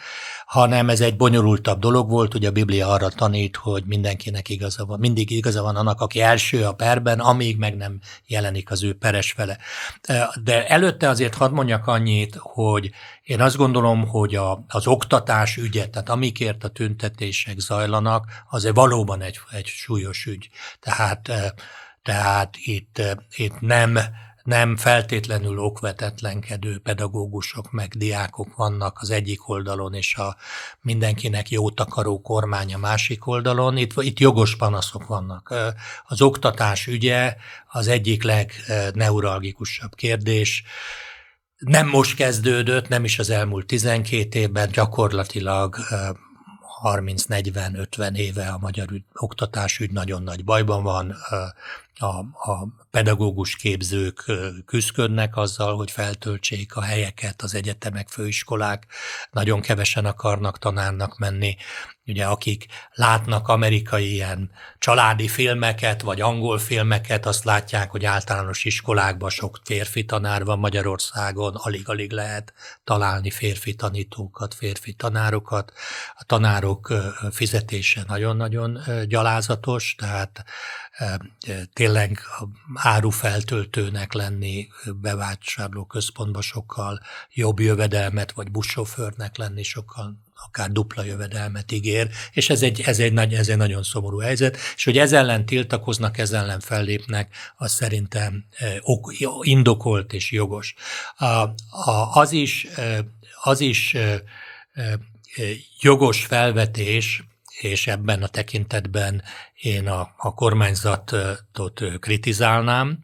[0.46, 5.00] hanem ez egy bonyolultabb dolog volt, ugye a Biblia arra tanít, hogy mindenkinek igaza van,
[5.00, 9.32] mindig igaza van annak, aki első a perben, amíg meg nem jelenik az ő peres
[9.32, 9.58] fele.
[10.44, 15.88] De előtte azért hadd mondjak annyit, hogy én azt gondolom, hogy a, az oktatás ügye,
[15.88, 20.49] tehát amikért a tüntetések zajlanak, az valóban egy, egy súlyos ügy.
[20.79, 21.49] Tehát, eh,
[22.01, 23.99] tehát itt, eh, itt nem,
[24.43, 30.36] nem feltétlenül okvetetlenkedő pedagógusok meg diákok vannak az egyik oldalon, és a
[30.81, 33.77] mindenkinek jó takaró kormány a másik oldalon.
[33.77, 35.49] Itt, itt jogos panaszok vannak.
[35.51, 35.67] Eh,
[36.03, 37.36] az oktatás ügye
[37.67, 40.63] az egyik legneuralgikusabb kérdés
[41.62, 45.78] nem most kezdődött, nem is az elmúlt 12 évben, gyakorlatilag
[46.84, 51.15] 30-40-50 éve a magyar ügy, oktatásügy nagyon nagy bajban van.
[52.01, 52.19] A,
[52.51, 54.31] a pedagógus képzők
[54.65, 58.87] küzdködnek azzal, hogy feltöltsék a helyeket az egyetemek, főiskolák.
[59.31, 61.55] Nagyon kevesen akarnak tanárnak menni
[62.05, 69.29] ugye akik látnak amerikai ilyen családi filmeket, vagy angol filmeket, azt látják, hogy általános iskolákban
[69.29, 75.73] sok férfi tanár van Magyarországon, alig-alig lehet találni férfi tanítókat, férfi tanárokat.
[76.15, 76.93] A tanárok
[77.31, 80.43] fizetése nagyon-nagyon gyalázatos, tehát
[81.73, 82.19] tényleg
[82.73, 84.67] árufeltöltőnek lenni
[85.01, 87.01] bevásárló központban sokkal
[87.34, 93.13] jobb jövedelmet, vagy buszsofőrnek lenni sokkal akár dupla jövedelmet ígér, és ez egy, ez egy,
[93.13, 97.71] nagy, ez egy nagyon szomorú helyzet, és hogy ez ellen tiltakoznak, ez ellen fellépnek, az
[97.71, 98.45] szerintem
[98.82, 100.73] ok, indokolt és jogos.
[101.17, 101.49] A,
[102.13, 102.67] az is,
[103.43, 103.95] az is
[105.80, 107.23] jogos felvetés,
[107.63, 109.24] és ebben a tekintetben
[109.62, 113.00] én a, a kormányzatot kritizálnám.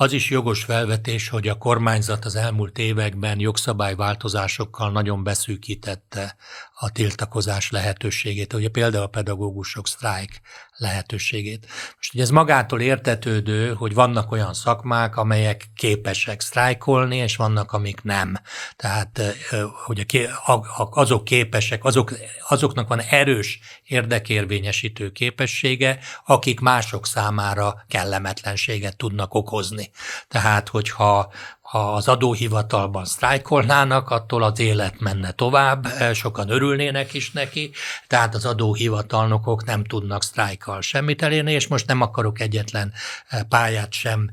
[0.00, 6.36] Az is jogos felvetés, hogy a kormányzat az elmúlt években jogszabályváltozásokkal nagyon beszűkítette
[6.74, 10.40] a tiltakozás lehetőségét, ugye például a pedagógusok sztrájk
[10.76, 11.66] lehetőségét.
[11.96, 18.02] Most ugye ez magától értetődő, hogy vannak olyan szakmák, amelyek képesek sztrájkolni, és vannak, amik
[18.02, 18.36] nem.
[18.76, 19.20] Tehát,
[19.84, 20.28] hogy
[20.90, 22.12] azok képesek, azok,
[22.48, 29.87] azoknak van erős érdekérvényesítő képessége, akik mások számára kellemetlenséget tudnak okozni.
[30.28, 31.32] Tehát, hogyha
[31.68, 37.70] ha az adóhivatalban sztrájkolnának, attól az élet menne tovább, sokan örülnének is neki,
[38.06, 42.92] tehát az adóhivatalnokok nem tudnak sztrájkkal semmit elérni, és most nem akarok egyetlen
[43.48, 44.30] pályát sem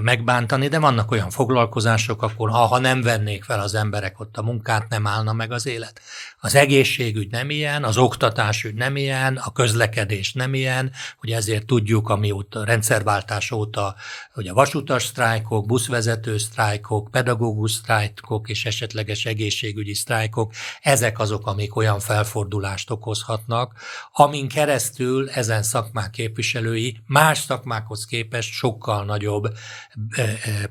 [0.00, 4.42] megbántani, de vannak olyan foglalkozások, akkor ha, ha nem vennék fel az emberek ott a
[4.42, 6.00] munkát, nem állna meg az élet.
[6.40, 12.08] Az egészségügy nem ilyen, az oktatásügy nem ilyen, a közlekedés nem ilyen, hogy ezért tudjuk,
[12.08, 13.94] amióta rendszerváltás óta,
[14.32, 21.76] hogy a vasutas sztrájkok, buszvezető sztrájkok, pedagógus sztrájkok és esetleges egészségügyi sztrájkok, ezek azok, amik
[21.76, 23.74] olyan felfordulást okozhatnak,
[24.12, 29.47] amin keresztül ezen szakmák képviselői más szakmákhoz képest sokkal nagyobb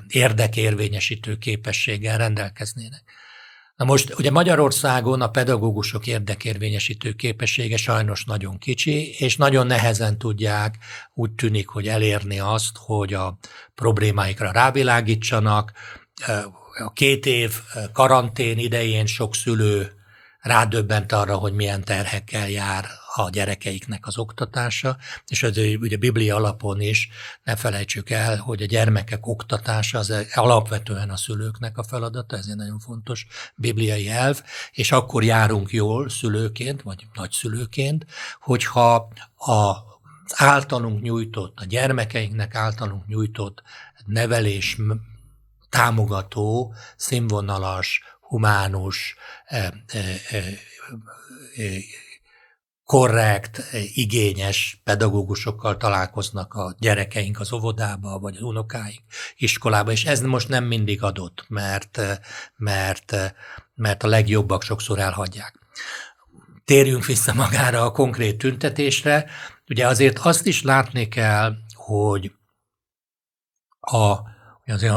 [0.08, 3.02] érdekérvényesítő képességgel rendelkeznének.
[3.76, 10.78] Na most ugye Magyarországon a pedagógusok érdekérvényesítő képessége sajnos nagyon kicsi, és nagyon nehezen tudják
[11.14, 13.38] úgy tűnik, hogy elérni azt, hogy a
[13.74, 15.72] problémáikra rávilágítsanak.
[16.84, 17.52] A két év
[17.92, 19.97] karantén idején sok szülő
[20.40, 24.96] rádöbbent arra, hogy milyen terhekkel jár a gyerekeiknek az oktatása,
[25.26, 27.08] és az ugye Biblia alapon is
[27.44, 32.56] ne felejtsük el, hogy a gyermekek oktatása az alapvetően a szülőknek a feladata, ez egy
[32.56, 38.06] nagyon fontos bibliai elv, és akkor járunk jól szülőként, vagy nagyszülőként,
[38.40, 39.86] hogyha a
[40.34, 43.62] általunk nyújtott, a gyermekeinknek általunk nyújtott
[44.06, 44.76] nevelés
[45.68, 50.20] támogató, színvonalas, humánus, eh, eh,
[51.56, 51.82] eh,
[52.84, 53.62] korrekt,
[53.94, 59.02] igényes pedagógusokkal találkoznak a gyerekeink az óvodába, vagy az unokáink
[59.36, 62.00] iskolába, és ez most nem mindig adott, mert,
[62.56, 63.34] mert,
[63.74, 65.58] mert a legjobbak sokszor elhagyják.
[66.64, 69.30] Térjünk vissza magára a konkrét tüntetésre.
[69.68, 72.32] Ugye azért azt is látni kell, hogy
[73.80, 74.16] a,
[74.72, 74.94] azért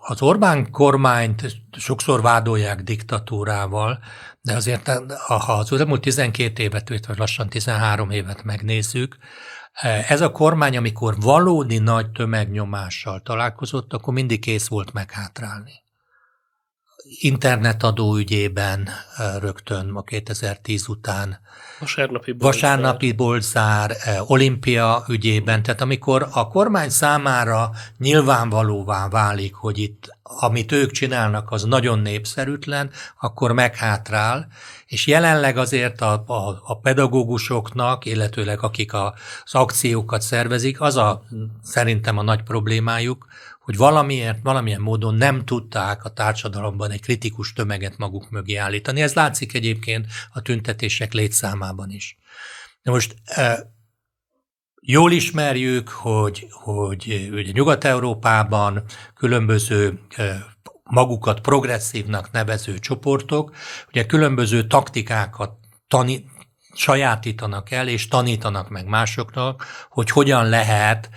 [0.00, 3.98] az Orbán kormányt sokszor vádolják diktatúrával,
[4.40, 4.90] de azért,
[5.26, 9.16] ha az elmúlt 12 évet, vagy lassan 13 évet megnézzük,
[10.08, 15.72] ez a kormány, amikor valódi nagy tömegnyomással találkozott, akkor mindig kész volt meghátrálni.
[17.20, 18.88] Internetadó ügyében
[19.40, 21.40] rögtön a 2010 után
[21.82, 22.52] Vasárnapi boltzár.
[22.52, 23.96] Vasárnapi boltzár,
[24.26, 31.62] olimpia ügyében, tehát amikor a kormány számára nyilvánvalóvá válik, hogy itt amit ők csinálnak, az
[31.62, 34.46] nagyon népszerűtlen, akkor meghátrál,
[34.86, 41.22] és jelenleg azért a, a, a pedagógusoknak, illetőleg akik a, az akciókat szervezik, az a
[41.62, 43.26] szerintem a nagy problémájuk,
[43.62, 49.02] hogy valamiért, valamilyen módon nem tudták a társadalomban egy kritikus tömeget maguk mögé állítani.
[49.02, 52.18] Ez látszik egyébként a tüntetések létszámában is.
[52.82, 53.14] De most
[54.84, 60.00] Jól ismerjük, hogy, hogy ugye Nyugat-Európában különböző
[60.82, 63.54] magukat progresszívnak nevező csoportok,
[63.88, 65.52] ugye különböző taktikákat
[65.88, 66.24] tani,
[66.74, 71.10] sajátítanak el, és tanítanak meg másoknak, hogy hogyan lehet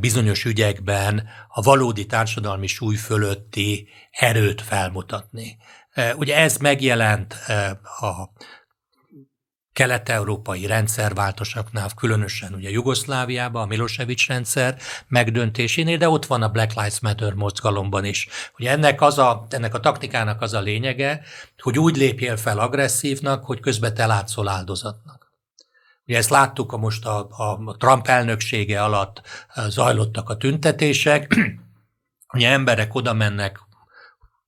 [0.00, 5.56] bizonyos ügyekben a valódi társadalmi súly fölötti erőt felmutatni.
[6.16, 7.36] Ugye ez megjelent
[8.00, 8.30] a
[9.72, 14.76] kelet-európai rendszerváltosaknál, különösen ugye Jugoszláviában, a Milosevic rendszer
[15.08, 18.28] megdöntésénél, de ott van a Black Lives Matter mozgalomban is.
[18.58, 21.22] Ugye ennek, az a, ennek a taktikának az a lényege,
[21.58, 25.23] hogy úgy lépjél fel agresszívnak, hogy közben te látszol áldozatnak.
[26.06, 29.22] Ugye ezt láttuk a most a, a Trump elnöksége alatt
[29.68, 31.34] zajlottak a tüntetések,
[32.34, 33.58] ugye emberek oda mennek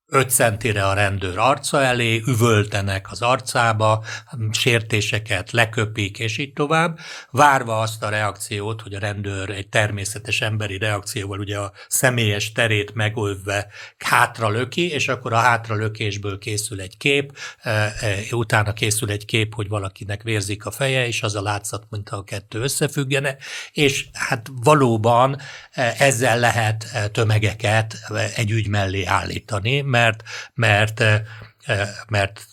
[0.09, 4.05] 5 centire a rendőr arca elé, üvöltenek az arcába,
[4.51, 6.99] sértéseket leköpik, és így tovább,
[7.31, 12.95] várva azt a reakciót, hogy a rendőr egy természetes emberi reakcióval ugye a személyes terét
[12.95, 13.66] megölve
[13.99, 17.95] hátra löki, és akkor a hátra lökésből készül egy kép, e, e,
[18.31, 22.25] utána készül egy kép, hogy valakinek vérzik a feje, és az a látszat, mint a
[22.25, 23.37] kettő összefüggene,
[23.73, 25.38] és hát valóban
[25.71, 27.97] e, ezzel lehet tömegeket
[28.37, 30.22] egy ügy mellé állítani, mert,
[30.54, 32.46] mert, eh, mert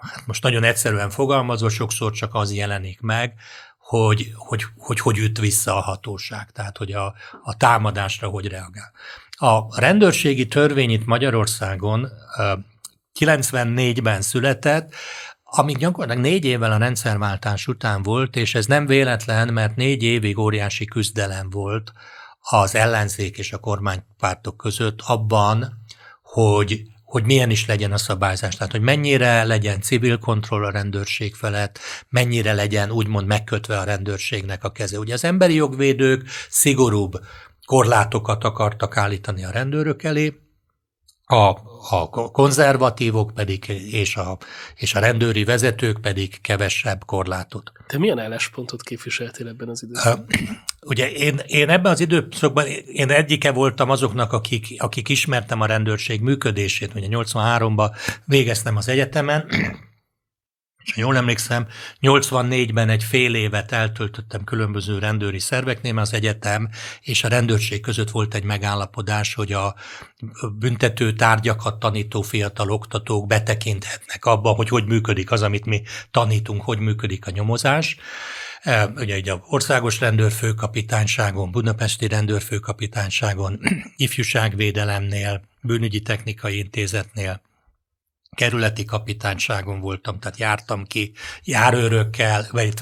[0.00, 3.34] hát most nagyon egyszerűen fogalmazva, sokszor csak az jelenik meg,
[3.78, 8.92] hogy hogy, hogy, hogy üt vissza a hatóság, tehát hogy a, a támadásra hogy reagál.
[9.30, 12.08] A rendőrségi törvény itt Magyarországon
[13.20, 14.94] 94-ben született,
[15.42, 20.38] ami gyakorlatilag négy évvel a rendszerváltás után volt, és ez nem véletlen, mert négy évig
[20.38, 21.92] óriási küzdelem volt
[22.50, 25.77] az ellenzék és a kormánypártok között abban,
[26.32, 31.34] hogy hogy milyen is legyen a szabályzás, tehát hogy mennyire legyen civil kontroll a rendőrség
[31.34, 34.98] felett, mennyire legyen úgymond megkötve a rendőrségnek a keze.
[34.98, 37.12] Ugye az emberi jogvédők szigorúbb
[37.64, 40.34] korlátokat akartak állítani a rendőrök elé,
[41.30, 41.56] a,
[41.90, 44.38] a konzervatívok pedig, és a,
[44.74, 47.72] és a rendőri vezetők pedig kevesebb korlátot.
[47.86, 50.26] Te milyen álláspontot képviseltél ebben az időszakban?
[50.86, 56.20] Ugye én, én ebben az időszakban, én egyike voltam azoknak, akik, akik ismertem a rendőrség
[56.20, 57.90] működését, ugye 83-ban
[58.24, 59.48] végeztem az egyetemen,
[60.96, 61.66] jól emlékszem,
[62.00, 66.68] 84-ben egy fél évet eltöltöttem különböző rendőri szerveknél, az egyetem
[67.00, 69.74] és a rendőrség között volt egy megállapodás, hogy a
[70.58, 76.78] büntető tárgyakat tanító fiatal oktatók betekinthetnek abba, hogy hogy működik az, amit mi tanítunk, hogy
[76.78, 77.96] működik a nyomozás.
[78.60, 83.60] E, ugye egy országos rendőrfőkapitányságon, budapesti rendőrfőkapitányságon,
[83.96, 87.40] ifjúságvédelemnél, bűnügyi technikai intézetnél,
[88.38, 91.12] kerületi kapitányságon voltam, tehát jártam ki
[91.44, 92.74] járőrökkel, vagy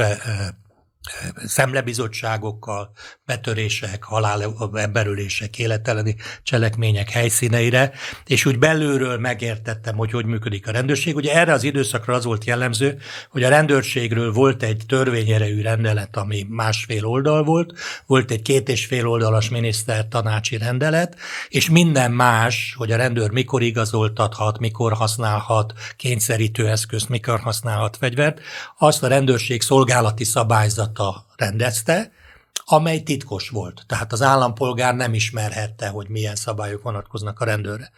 [1.46, 2.90] szemlebizottságokkal,
[3.24, 7.92] betörések, halál, emberülések, életeleni cselekmények helyszíneire,
[8.26, 11.14] és úgy belülről megértettem, hogy hogy működik a rendőrség.
[11.16, 12.98] Ugye erre az időszakra az volt jellemző,
[13.30, 17.72] hogy a rendőrségről volt egy törvényerejű rendelet, ami másfél oldal volt,
[18.06, 21.16] volt egy két és fél oldalas miniszter tanácsi rendelet,
[21.48, 28.40] és minden más, hogy a rendőr mikor igazoltathat, mikor használhat kényszerítő eszközt, mikor használhat fegyvert,
[28.78, 30.24] azt a rendőrség szolgálati
[30.96, 32.12] szabályzata rendezte,
[32.64, 33.84] amely titkos volt.
[33.86, 37.90] Tehát az állampolgár nem ismerhette, hogy milyen szabályok vonatkoznak a rendőrre.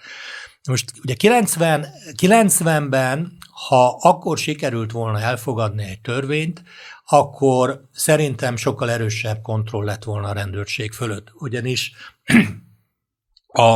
[0.68, 1.86] Most ugye 90,
[2.16, 3.38] 90-ben,
[3.68, 6.62] ha akkor sikerült volna elfogadni egy törvényt,
[7.04, 11.30] akkor szerintem sokkal erősebb kontroll lett volna a rendőrség fölött.
[11.34, 11.92] Ugyanis
[13.46, 13.72] a,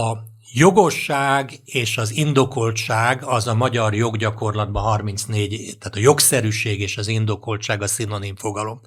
[0.00, 0.18] a
[0.52, 7.82] jogosság és az indokoltság az a magyar joggyakorlatban 34, tehát a jogszerűség és az indokoltság
[7.82, 8.80] a szinonim fogalom.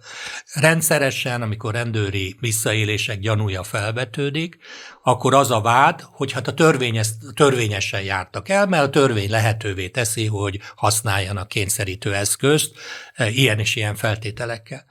[0.53, 4.57] Rendszeresen, amikor rendőri visszaélések gyanúja felvetődik,
[5.03, 9.89] akkor az a vád, hogy hát a törvényes, törvényesen jártak el, mert a törvény lehetővé
[9.89, 12.72] teszi, hogy használjanak kényszerítő eszközt
[13.14, 14.86] eh, ilyen és ilyen feltételekkel.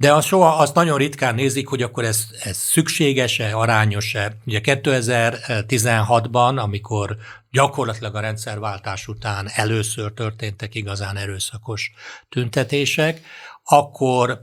[0.00, 4.36] De az soha, azt nagyon ritkán nézik, hogy akkor ez, ez szükséges-e, arányos-e.
[4.46, 7.16] Ugye 2016-ban, amikor
[7.50, 11.92] gyakorlatilag a rendszerváltás után először történtek igazán erőszakos
[12.28, 13.20] tüntetések,
[13.62, 14.42] akkor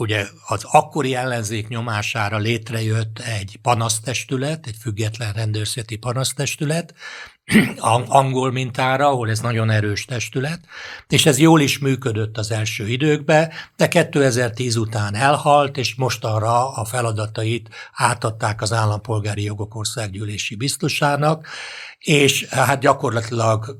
[0.00, 6.94] ugye az akkori ellenzék nyomására létrejött egy panasztestület, egy független rendőrszeti panasztestület,
[8.08, 10.60] angol mintára, ahol ez nagyon erős testület,
[11.08, 16.84] és ez jól is működött az első időkben, de 2010 után elhalt, és mostanra a
[16.84, 21.46] feladatait átadták az Állampolgári Jogok Országgyűlési Biztosának,
[21.98, 23.78] és hát gyakorlatilag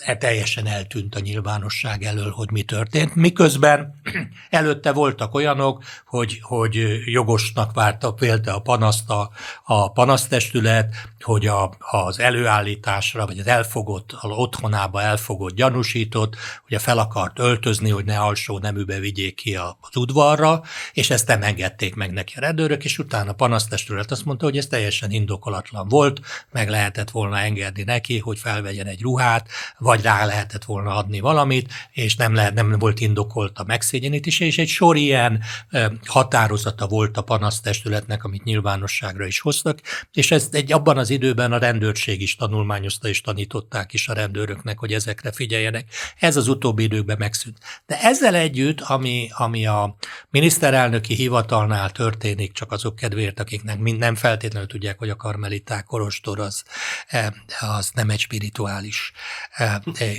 [0.00, 3.14] hát teljesen eltűnt a nyilvánosság elől, hogy mi történt.
[3.14, 4.00] Miközben
[4.50, 9.30] előtte voltak olyanok, hogy, hogy jogosnak vártak például a panaszt a,
[9.64, 16.98] a panasztestület, hogy a, az előállításra, vagy az elfogott, az otthonába elfogott gyanúsított, ugye fel
[16.98, 22.12] akart öltözni, hogy ne alsó neműbe vigyék ki az udvarra, és ezt nem engedték meg
[22.12, 26.20] neki a rendőrök, és utána a panasztestület azt mondta, hogy ez teljesen indokolatlan volt,
[26.52, 29.48] meg lehetett volna engedni neki, hogy felvegyen egy ruhát,
[29.86, 34.58] vagy rá lehetett volna adni valamit, és nem, lehet, nem volt indokolt a megszégyenítés, és
[34.58, 35.42] egy sor ilyen
[36.04, 39.80] határozata volt a panasztestületnek, amit nyilvánosságra is hoztak,
[40.12, 44.78] és ez egy abban az időben a rendőrség is tanulmányozta, és tanították is a rendőröknek,
[44.78, 45.84] hogy ezekre figyeljenek.
[46.18, 47.58] Ez az utóbbi időkben megszűnt.
[47.86, 49.96] De ezzel együtt, ami, ami a
[50.30, 56.64] miniszterelnöki hivatalnál történik, csak azok kedvéért, akiknek nem feltétlenül tudják, hogy a karmeliták korostor az,
[57.60, 59.12] az nem egy spirituális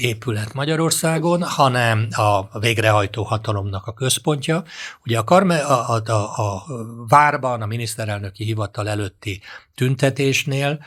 [0.02, 4.64] épület Magyarországon, hanem a végrehajtó hatalomnak a központja.
[5.06, 6.66] Ugye a, karme, a, a, a,
[7.08, 9.42] várban, a miniszterelnöki hivatal előtti
[9.76, 10.80] tüntetésnél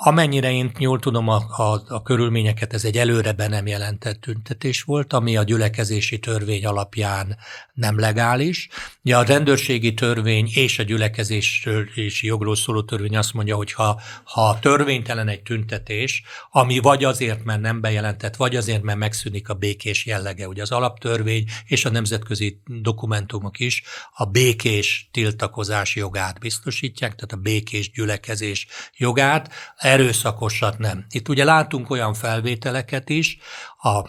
[0.00, 4.82] Amennyire én jól tudom a, a, a körülményeket, ez egy előre be nem jelentett tüntetés
[4.82, 7.36] volt, ami a gyülekezési törvény alapján
[7.74, 8.68] nem legális.
[9.04, 14.58] Ugye a rendőrségi törvény és a gyülekezési jogról szóló törvény azt mondja, hogy ha, ha
[14.58, 20.06] törvénytelen egy tüntetés, ami vagy azért, mert nem bejelentett, vagy azért, mert megszűnik a békés
[20.06, 20.48] jellege.
[20.48, 23.82] Ugye az alaptörvény és a nemzetközi dokumentumok is
[24.14, 29.50] a békés tiltakozás jogát biztosítják, tehát a békés gyülekezés jogát,
[29.88, 31.04] erőszakosat nem.
[31.08, 33.38] Itt ugye látunk olyan felvételeket is,
[33.82, 34.00] a,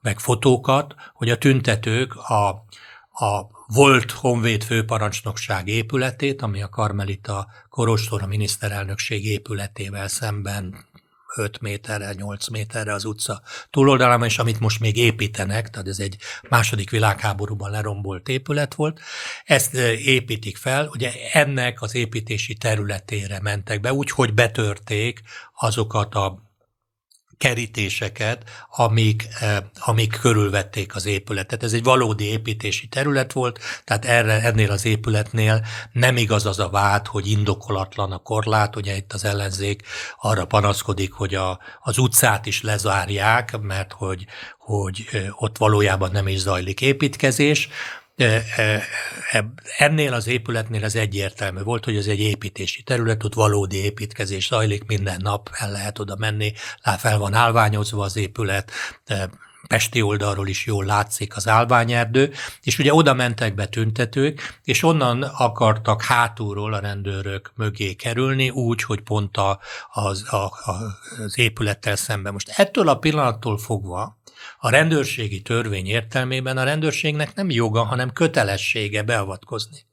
[0.00, 2.48] meg fotókat, hogy a tüntetők a,
[3.26, 10.88] a volt Honvéd főparancsnokság épületét, ami a Karmelita Korostor a miniszterelnökség épületével szemben
[11.36, 16.16] 5 méterre, 8 méterre az utca túloldalán, és amit most még építenek, tehát ez egy
[16.48, 19.00] második világháborúban lerombolt épület volt,
[19.44, 19.74] ezt
[20.04, 25.22] építik fel, ugye ennek az építési területére mentek be, úgyhogy betörték
[25.54, 26.49] azokat a
[27.40, 28.42] kerítéseket,
[28.76, 31.62] amik, eh, amik körülvették az épületet.
[31.62, 36.68] Ez egy valódi építési terület volt, tehát erre, ennél az épületnél nem igaz az a
[36.68, 39.82] vád, hogy indokolatlan a korlát, ugye itt az ellenzék
[40.20, 44.26] arra panaszkodik, hogy a, az utcát is lezárják, mert hogy,
[44.58, 47.68] hogy eh, ott valójában nem is zajlik építkezés.
[49.78, 54.84] Ennél az épületnél az egyértelmű volt, hogy ez egy építési terület, ott valódi építkezés zajlik,
[54.86, 56.52] minden nap el lehet oda menni,
[56.98, 58.72] fel van állványozva az épület,
[59.68, 65.22] Pesti oldalról is jól látszik az állványerdő, és ugye oda mentek be tüntetők, és onnan
[65.22, 69.58] akartak hátulról a rendőrök mögé kerülni, úgy, hogy pont a,
[69.92, 70.52] az, a,
[71.24, 72.32] az épülettel szemben.
[72.32, 74.19] Most ettől a pillanattól fogva,
[74.58, 79.88] a rendőrségi törvény értelmében a rendőrségnek nem joga, hanem kötelessége beavatkozni.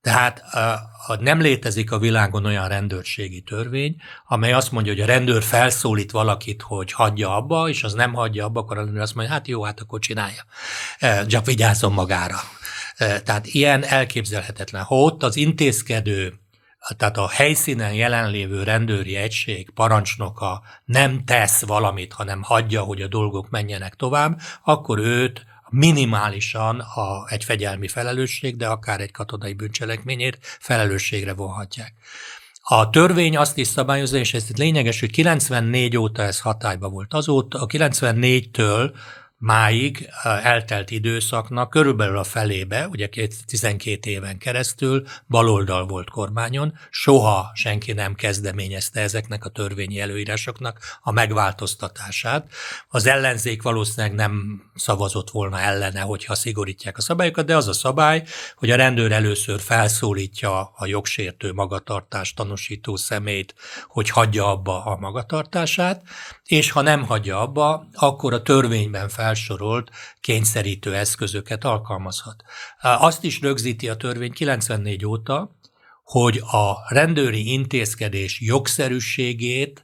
[0.00, 0.72] Tehát a,
[1.06, 3.96] a, nem létezik a világon olyan rendőrségi törvény,
[4.26, 8.44] amely azt mondja, hogy a rendőr felszólít valakit, hogy hagyja abba, és az nem hagyja
[8.44, 10.44] abba, akkor a rendőr azt mondja, hát jó, hát akkor csinálja.
[11.26, 12.36] Csak vigyázzon magára.
[12.96, 14.82] Tehát ilyen elképzelhetetlen.
[14.82, 16.43] Ha ott az intézkedő
[16.96, 23.50] tehát a helyszínen jelenlévő rendőri egység parancsnoka nem tesz valamit, hanem hagyja, hogy a dolgok
[23.50, 31.34] menjenek tovább, akkor őt minimálisan a, egy fegyelmi felelősség, de akár egy katonai bűncselekményért felelősségre
[31.34, 31.94] vonhatják.
[32.66, 37.14] A törvény azt is szabályozza, és ez lényeges, hogy 94 óta ez hatályba volt.
[37.14, 38.92] Azóta a 94-től
[39.44, 43.08] máig eltelt időszaknak körülbelül a felébe, ugye
[43.46, 51.10] 12 éven keresztül baloldal volt kormányon, soha senki nem kezdeményezte ezeknek a törvényi előírásoknak a
[51.10, 52.48] megváltoztatását.
[52.88, 58.24] Az ellenzék valószínűleg nem szavazott volna ellene, hogyha szigorítják a szabályokat, de az a szabály,
[58.56, 63.54] hogy a rendőr először felszólítja a jogsértő magatartást tanúsító szemét,
[63.86, 66.02] hogy hagyja abba a magatartását,
[66.44, 72.42] és ha nem hagyja abba, akkor a törvényben felsorolt kényszerítő eszközöket alkalmazhat.
[72.80, 75.56] Azt is rögzíti a törvény 94 óta,
[76.04, 79.83] hogy a rendőri intézkedés jogszerűségét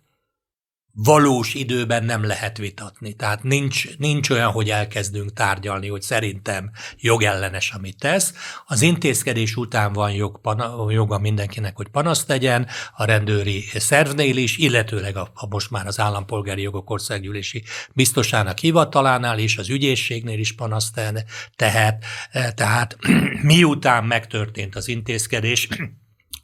[0.92, 3.12] valós időben nem lehet vitatni.
[3.12, 8.34] Tehát nincs, nincs olyan, hogy elkezdünk tárgyalni, hogy szerintem jogellenes, amit tesz.
[8.66, 12.66] Az intézkedés után van jog, pana, joga mindenkinek, hogy panaszt tegyen,
[12.96, 17.62] a rendőri szervnél is, illetőleg a, a most már az állampolgári jogok országgyűlési
[17.94, 21.00] biztosának hivatalánál is, az ügyészségnél is panaszt
[21.56, 22.04] tehet.
[22.54, 22.96] Tehát
[23.42, 25.68] miután megtörtént az intézkedés,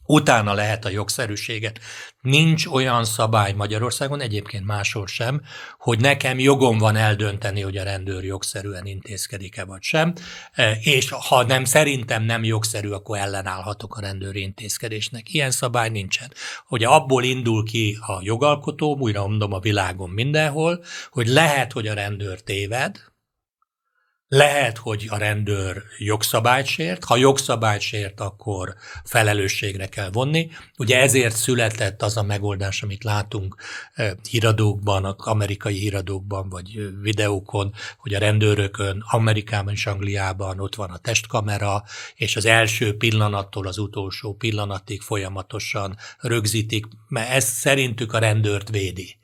[0.06, 1.80] Utána lehet a jogszerűséget.
[2.20, 5.42] Nincs olyan szabály Magyarországon, egyébként máshol sem,
[5.78, 10.12] hogy nekem jogom van eldönteni, hogy a rendőr jogszerűen intézkedik-e vagy sem,
[10.52, 15.32] e, és ha nem szerintem nem jogszerű, akkor ellenállhatok a rendőri intézkedésnek.
[15.32, 16.32] Ilyen szabály nincsen.
[16.68, 21.94] Ugye abból indul ki a jogalkotó, újra mondom a világon mindenhol, hogy lehet, hogy a
[21.94, 22.96] rendőr téved,
[24.28, 28.74] lehet, hogy a rendőr jogszabályt ha jogszabályt akkor
[29.04, 30.48] felelősségre kell vonni.
[30.78, 33.56] Ugye ezért született az a megoldás, amit látunk
[34.30, 41.84] híradókban, amerikai híradókban, vagy videókon, hogy a rendőrökön Amerikában és Angliában ott van a testkamera,
[42.14, 49.16] és az első pillanattól az utolsó pillanatig folyamatosan rögzítik, mert ez szerintük a rendőrt védi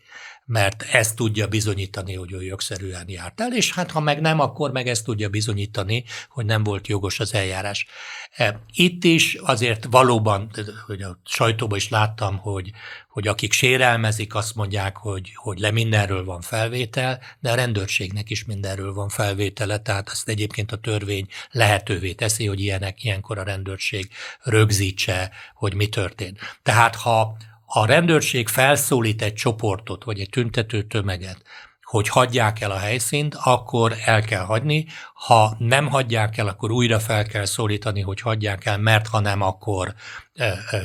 [0.45, 4.72] mert ezt tudja bizonyítani, hogy ő jogszerűen járt el, és hát ha meg nem, akkor
[4.72, 7.86] meg ezt tudja bizonyítani, hogy nem volt jogos az eljárás.
[8.30, 10.51] E, itt is azért valóban,
[10.86, 12.70] hogy a sajtóban is láttam, hogy,
[13.09, 18.45] hogy akik sérelmezik, azt mondják, hogy, hogy le mindenről van felvétel, de a rendőrségnek is
[18.45, 24.11] mindenről van felvétele, tehát azt egyébként a törvény lehetővé teszi, hogy ilyenek, ilyenkor a rendőrség
[24.40, 26.38] rögzítse, hogy mi történt.
[26.62, 27.36] Tehát ha
[27.75, 31.43] a rendőrség felszólít egy csoportot, vagy egy tüntető tömeget,
[31.83, 34.87] hogy hagyják el a helyszínt, akkor el kell hagyni.
[35.14, 39.41] Ha nem hagyják el, akkor újra fel kell szólítani, hogy hagyják el, mert ha nem,
[39.41, 39.95] akkor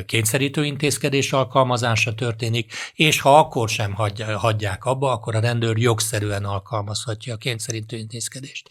[0.06, 3.94] kényszerítő intézkedés alkalmazása történik, és ha akkor sem
[4.38, 8.70] hagyják abba, akkor a rendőr jogszerűen alkalmazhatja a kényszerítő intézkedést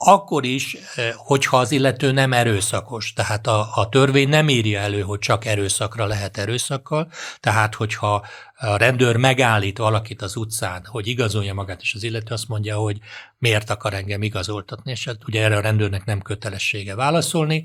[0.00, 0.76] akkor is,
[1.16, 3.12] hogyha az illető nem erőszakos.
[3.12, 8.26] Tehát a, a törvény nem írja elő, hogy csak erőszakra lehet erőszakkal, tehát hogyha
[8.60, 12.98] a rendőr megállít valakit az utcán, hogy igazolja magát, és az illető azt mondja, hogy
[13.38, 17.64] miért akar engem igazoltatni, és hát ugye erre a rendőrnek nem kötelessége válaszolni,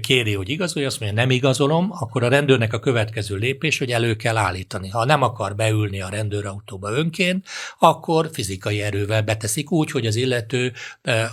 [0.00, 4.16] kéri, hogy igazolja, azt mondja, nem igazolom, akkor a rendőrnek a következő lépés, hogy elő
[4.16, 4.88] kell állítani.
[4.88, 7.46] Ha nem akar beülni a rendőrautóba önként,
[7.78, 10.72] akkor fizikai erővel beteszik úgy, hogy az illető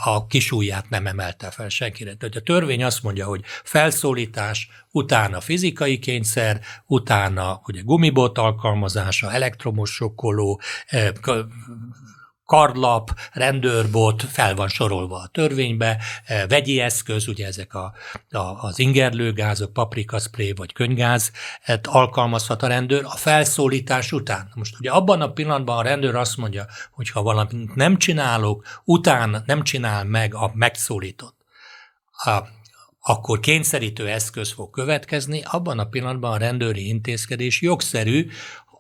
[0.04, 2.14] a kisújját nem emelte fel senkire.
[2.14, 9.94] Tehát a törvény azt mondja, hogy felszólítás, utána fizikai kényszer, utána ugye gumibot alkalmazása, elektromos
[9.94, 11.12] sokkoló, e,
[12.46, 17.94] karlap, rendőrbot fel van sorolva a törvénybe, e, vegyi eszköz, ugye ezek a,
[18.30, 21.32] a, az ingerlőgázok, paprikaszpré vagy könygáz
[21.84, 24.52] alkalmazhat a rendőr a felszólítás után.
[24.56, 29.42] Most ugye abban a pillanatban a rendőr azt mondja, hogy ha valamit nem csinálok, utána
[29.46, 31.36] nem csinál meg a megszólított,
[32.26, 32.62] a,
[33.06, 38.28] akkor kényszerítő eszköz fog következni, abban a pillanatban a rendőri intézkedés jogszerű,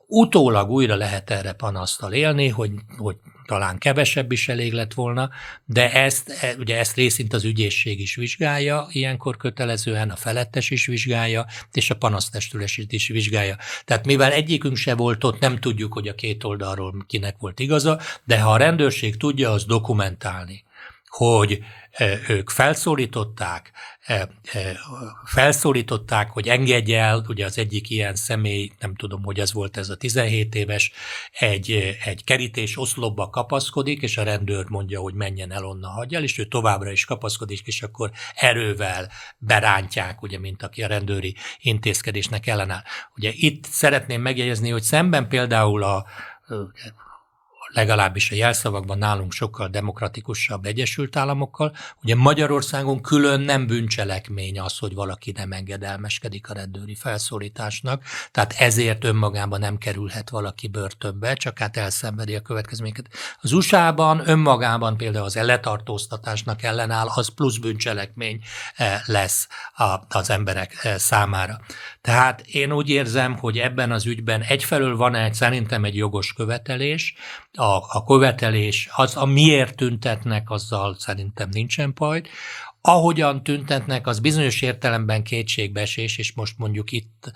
[0.07, 3.15] utólag újra lehet erre panasztal élni, hogy, hogy
[3.45, 5.29] talán kevesebb is elég lett volna,
[5.65, 10.85] de ezt, e, ugye ezt részint az ügyészség is vizsgálja, ilyenkor kötelezően a felettes is
[10.85, 13.57] vizsgálja, és a panasztestülés is vizsgálja.
[13.85, 17.99] Tehát mivel egyikünk se volt ott, nem tudjuk, hogy a két oldalról kinek volt igaza,
[18.23, 20.63] de ha a rendőrség tudja az dokumentálni,
[21.07, 21.59] hogy
[22.27, 23.71] ők felszólították,
[25.25, 29.89] felszólították, hogy engedje el, ugye az egyik ilyen személy, nem tudom, hogy ez volt ez
[29.89, 30.91] a 17 éves,
[31.31, 36.23] egy, egy kerítés oszlopba kapaszkodik, és a rendőr mondja, hogy menjen el onnan, hagyja el,
[36.23, 42.47] és ő továbbra is kapaszkodik, és akkor erővel berántják, ugye, mint aki a rendőri intézkedésnek
[42.47, 42.83] ellenáll.
[43.15, 46.05] Ugye itt szeretném megjegyezni, hogy szemben például a
[47.73, 51.75] legalábbis a jelszavakban nálunk sokkal demokratikusabb Egyesült Államokkal.
[52.03, 59.03] Ugye Magyarországon külön nem bűncselekmény az, hogy valaki nem engedelmeskedik a rendőri felszólításnak, tehát ezért
[59.03, 63.07] önmagában nem kerülhet valaki börtönbe, csak hát elszenvedi a következményeket.
[63.41, 68.39] Az USA-ban önmagában például az elletartóztatásnak ellenáll, az plusz bűncselekmény
[68.75, 69.47] eh, lesz
[70.07, 71.59] az emberek eh, számára.
[72.03, 77.15] Tehát én úgy érzem, hogy ebben az ügyben egyfelől van egy szerintem egy jogos követelés,
[77.53, 82.21] a, a követelés, az a miért tüntetnek, azzal szerintem nincsen baj.
[82.81, 87.31] Ahogyan tüntetnek, az bizonyos értelemben kétségbeesés, és most mondjuk itt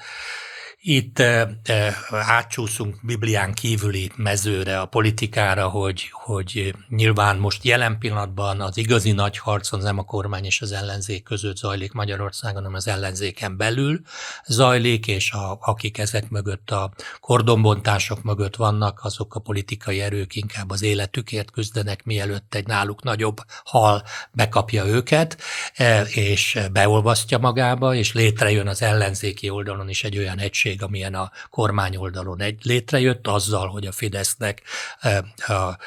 [0.90, 8.62] itt e, e, átcsúszunk Biblián kívüli mezőre, a politikára, hogy, hogy nyilván most jelen pillanatban
[8.62, 12.74] az igazi nagy harc az nem a kormány és az ellenzék között zajlik Magyarországon, hanem
[12.74, 14.02] az ellenzéken belül
[14.46, 20.72] zajlik, és a, akik ezek mögött a kordonbontások mögött vannak, azok a politikai erők inkább
[20.72, 25.38] az életükért küzdenek, mielőtt egy náluk nagyobb hal bekapja őket,
[26.14, 31.32] és beolvasztja magába, és létrejön az ellenzéki oldalon is egy olyan egység, egység, amilyen a
[31.50, 34.62] kormány oldalon egy létrejött, azzal, hogy a Fidesznek
[35.00, 35.18] eh,
[35.50, 35.78] a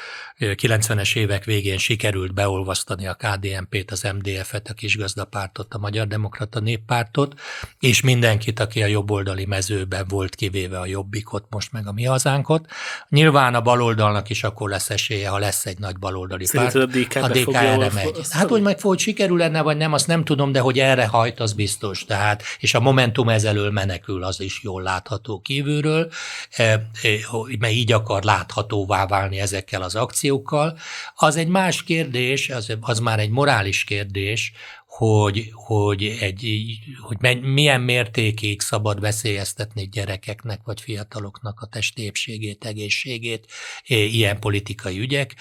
[0.41, 7.39] 90-es évek végén sikerült beolvasztani a KDNP-t, az MDF-et, a kisgazdapártot, a Magyar Demokrata Néppártot,
[7.79, 12.65] és mindenkit, aki a jobboldali mezőben volt, kivéve a Jobbikot, most meg a mi hazánkot.
[13.09, 16.75] Nyilván a baloldalnak is akkor lesz esélye, ha lesz egy nagy baloldali párt.
[16.75, 18.19] a DK, a DK erre megy.
[18.29, 21.39] Hát, hogy meg hogy sikerül lenne, vagy nem, azt nem tudom, de hogy erre hajt,
[21.39, 22.05] az biztos.
[22.05, 26.11] Tehát, és a Momentum ezelől menekül, az is jól látható kívülről,
[26.51, 26.79] eh, eh,
[27.59, 30.77] mert így akar láthatóvá válni ezekkel az akciókkal, reakciókkal.
[31.15, 34.51] Az egy más kérdés, az, az már egy morális kérdés,
[34.87, 36.59] hogy, hogy, egy,
[37.01, 43.45] hogy milyen mértékig szabad veszélyeztetni gyerekeknek vagy fiataloknak a testépségét, egészségét
[43.85, 45.35] ilyen politikai ügyek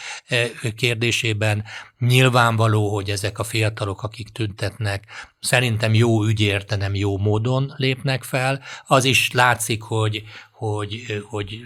[0.76, 1.64] kérdésében.
[1.98, 5.06] Nyilvánvaló, hogy ezek a fiatalok, akik tüntetnek,
[5.40, 8.62] szerintem jó ügyérte, nem jó módon lépnek fel.
[8.86, 10.22] Az is látszik, hogy,
[10.60, 11.60] hogy, hogy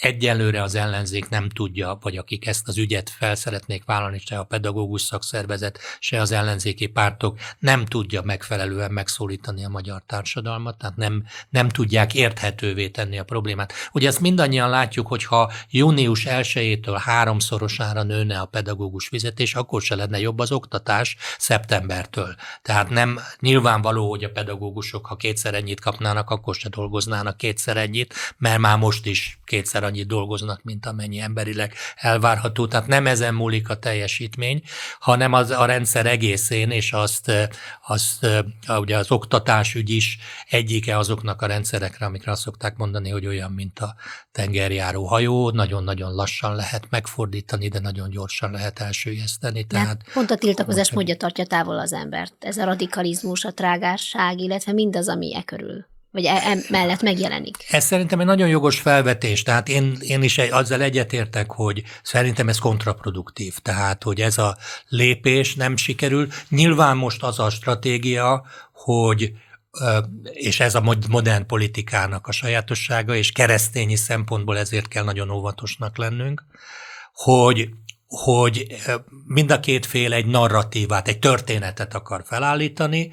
[0.00, 4.44] egyelőre az ellenzék nem tudja, vagy akik ezt az ügyet fel szeretnék vállalni, se a
[4.44, 11.24] pedagógus szakszervezet, se az ellenzéki pártok nem tudja megfelelően megszólítani a magyar társadalmat, tehát nem,
[11.50, 13.72] nem tudják érthetővé tenni a problémát.
[13.92, 19.94] Ugye ezt mindannyian látjuk, hogy ha június 1-től háromszorosára nőne a pedagógus fizetés, akkor se
[19.94, 22.34] lenne jobb az oktatás szeptembertől.
[22.62, 28.14] Tehát nem nyilvánvaló, hogy a pedagógusok, ha kétszer ennyit kapnának, akkor se dolgoznának kétszer ennyit,
[28.36, 32.66] mert már most is kétszer annyit dolgoznak, mint amennyi emberileg elvárható.
[32.66, 34.62] Tehát nem ezen múlik a teljesítmény,
[34.98, 37.32] hanem az a rendszer egészén, és azt,
[37.86, 38.26] azt
[38.68, 40.18] ugye az oktatásügy is
[40.48, 43.94] egyike azoknak a rendszerekre, amikre azt szokták mondani, hogy olyan, mint a
[44.32, 49.64] tengerjáró hajó, nagyon-nagyon lassan lehet megfordítani, de nagyon gyorsan lehet elsőjeszteni.
[49.64, 52.34] Tehát, pont a tiltakozás módja tartja távol az embert.
[52.40, 57.56] Ez a radikalizmus, a trágásság, illetve mindaz, ami e körül vagy e, mellett megjelenik.
[57.70, 62.48] Ez szerintem egy nagyon jogos felvetés, tehát én, én is egy, azzal egyetértek, hogy szerintem
[62.48, 64.56] ez kontraproduktív, tehát hogy ez a
[64.88, 66.28] lépés nem sikerül.
[66.48, 69.32] Nyilván most az a stratégia, hogy
[70.22, 76.44] és ez a modern politikának a sajátossága, és keresztényi szempontból ezért kell nagyon óvatosnak lennünk,
[77.12, 77.68] hogy
[78.14, 78.66] hogy
[79.26, 83.12] mind a két fél egy narratívát, egy történetet akar felállítani.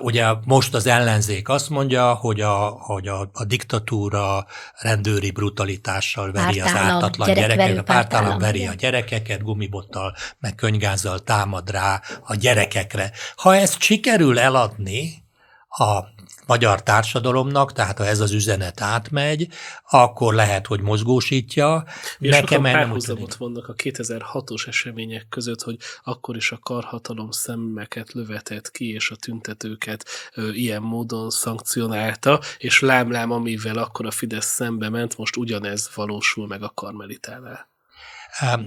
[0.00, 4.46] Ugye most az ellenzék azt mondja, hogy a, hogy a, a diktatúra
[4.78, 11.18] rendőri brutalitással veri pártállam, az ártatlan gyerekeket, a pártállam veri a gyerekeket, gumibottal, meg könygázzal
[11.18, 13.10] támad rá a gyerekekre.
[13.36, 15.22] Ha ezt sikerül eladni,
[15.68, 16.04] a
[16.46, 19.48] magyar társadalomnak, tehát ha ez az üzenet átmegy,
[19.90, 21.84] akkor lehet, hogy mozgósítja.
[22.18, 28.12] És Nekem sokan párhuzamot vannak a 2006-os események között, hogy akkor is a karhatalom szemmeket
[28.12, 30.04] lövetett ki, és a tüntetőket
[30.34, 36.46] ö, ilyen módon szankcionálta, és lámlám, amivel akkor a Fidesz szembe ment, most ugyanez valósul
[36.46, 37.71] meg a karmelitánál.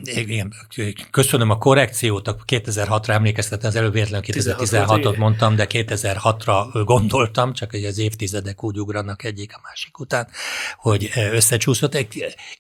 [0.04, 0.54] Igen,
[1.12, 7.72] köszönöm a korrekciót, a 2006-ra emlékeztetem, az előbb véletlenül 2016-ot mondtam, de 2006-ra gondoltam, csak
[7.72, 10.28] hogy az évtizedek úgy ugranak egyik a másik után,
[10.78, 11.98] hogy összecsúszott.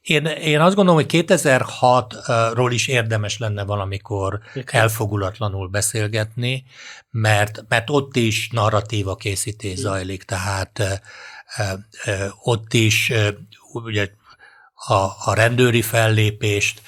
[0.01, 6.63] Én, én azt gondolom, hogy 2006-ról is érdemes lenne valamikor elfogulatlanul beszélgetni,
[7.09, 11.01] mert, mert ott is narratíva készítés zajlik, tehát
[12.43, 13.11] ott is
[13.73, 14.09] ugye
[14.75, 14.93] a,
[15.23, 16.81] a rendőri fellépést,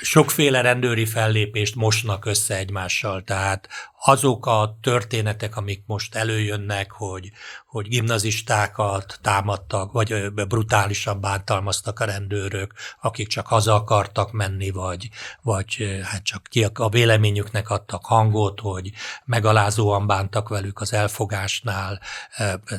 [0.00, 3.68] sokféle rendőri fellépést mosnak össze egymással, tehát
[4.04, 7.30] azok a történetek, amik most előjönnek, hogy,
[7.66, 15.08] hogy gimnazistákat támadtak, vagy brutálisan bántalmaztak a rendőrök, akik csak haza akartak menni, vagy,
[15.42, 18.90] vagy hát csak ki a véleményüknek adtak hangot, hogy
[19.24, 22.00] megalázóan bántak velük az elfogásnál,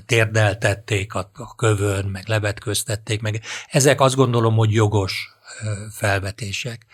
[0.06, 5.40] térdeltették a, a kövön, meg levetköztették, meg ezek azt gondolom, hogy jogos
[5.92, 6.86] felvetések.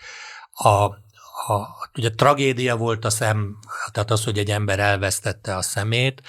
[0.52, 3.58] A, a, ugye tragédia volt a szem,
[3.92, 6.22] tehát az, hogy egy ember elvesztette a szemét,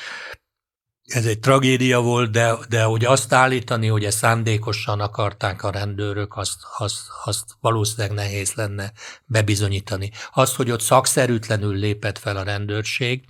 [1.09, 6.35] ez egy tragédia volt, de, de hogy azt állítani, hogy ezt szándékosan akarták a rendőrök,
[6.35, 8.91] azt, azt, azt valószínűleg nehéz lenne
[9.25, 10.11] bebizonyítani.
[10.31, 13.25] Az, hogy ott szakszerűtlenül lépett fel a rendőrség,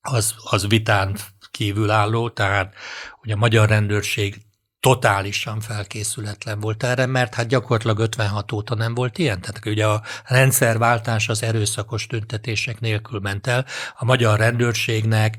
[0.00, 1.16] az, az vitán
[1.50, 2.74] kívülálló, tehát
[3.20, 4.42] hogy a magyar rendőrség
[4.82, 9.40] totálisan felkészületlen volt erre, mert hát gyakorlatilag 56 óta nem volt ilyen.
[9.40, 13.66] Tehát ugye a rendszerváltás az erőszakos tüntetések nélkül ment el.
[13.98, 15.36] A magyar rendőrségnek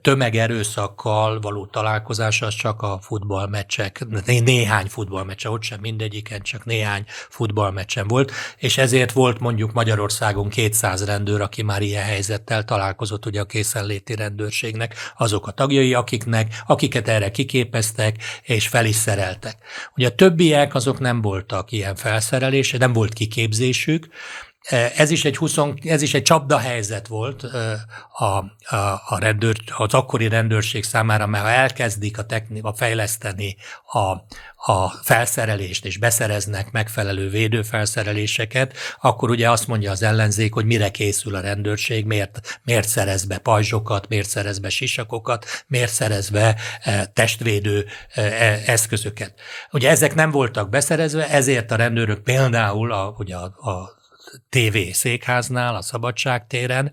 [0.00, 8.08] tömegerőszakkal való találkozás az csak a futballmeccsek, néhány futballmeccse, ott sem mindegyiken, csak néhány futballmeccsen
[8.08, 13.44] volt, és ezért volt mondjuk Magyarországon 200 rendőr, aki már ilyen helyzettel találkozott ugye a
[13.44, 19.56] készenléti rendőrségnek, azok a tagjai, akiknek, akiket erre kiképeztek, és fel is szereltek.
[19.96, 24.08] Ugye a többiek azok nem voltak ilyen felszerelése, nem volt kiképzésük,
[24.96, 29.94] ez is egy, 20, ez is egy csapda helyzet volt a, a, a rendőr, az
[29.94, 33.56] akkori rendőrség számára, mert ha elkezdik a technika fejleszteni
[33.92, 33.98] a,
[34.72, 41.34] a felszerelést, és beszereznek megfelelő védőfelszereléseket, akkor ugye azt mondja az ellenzék, hogy mire készül
[41.34, 46.56] a rendőrség, miért, miért szerez be pajzsokat, miért szerez be sisakokat, miért szerez be
[47.12, 48.22] testvédő e,
[48.66, 49.34] eszközöket.
[49.70, 53.97] Ugye ezek nem voltak beszerezve, ezért a rendőrök például a, ugye a, a
[54.48, 56.92] TV székháznál, a Szabadságtéren,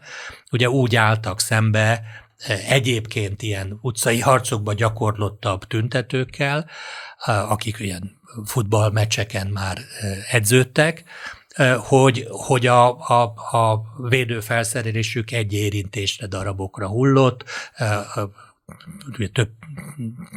[0.52, 2.04] ugye úgy álltak szembe
[2.38, 6.70] e, egyébként ilyen utcai harcokba gyakorlottabb tüntetőkkel,
[7.26, 11.04] akik ilyen futballmeccseken már e, edződtek,
[11.50, 13.22] e, hogy, hogy a, a,
[13.58, 17.44] a védőfelszerelésük egy érintésre, darabokra hullott,
[19.34, 19.50] több,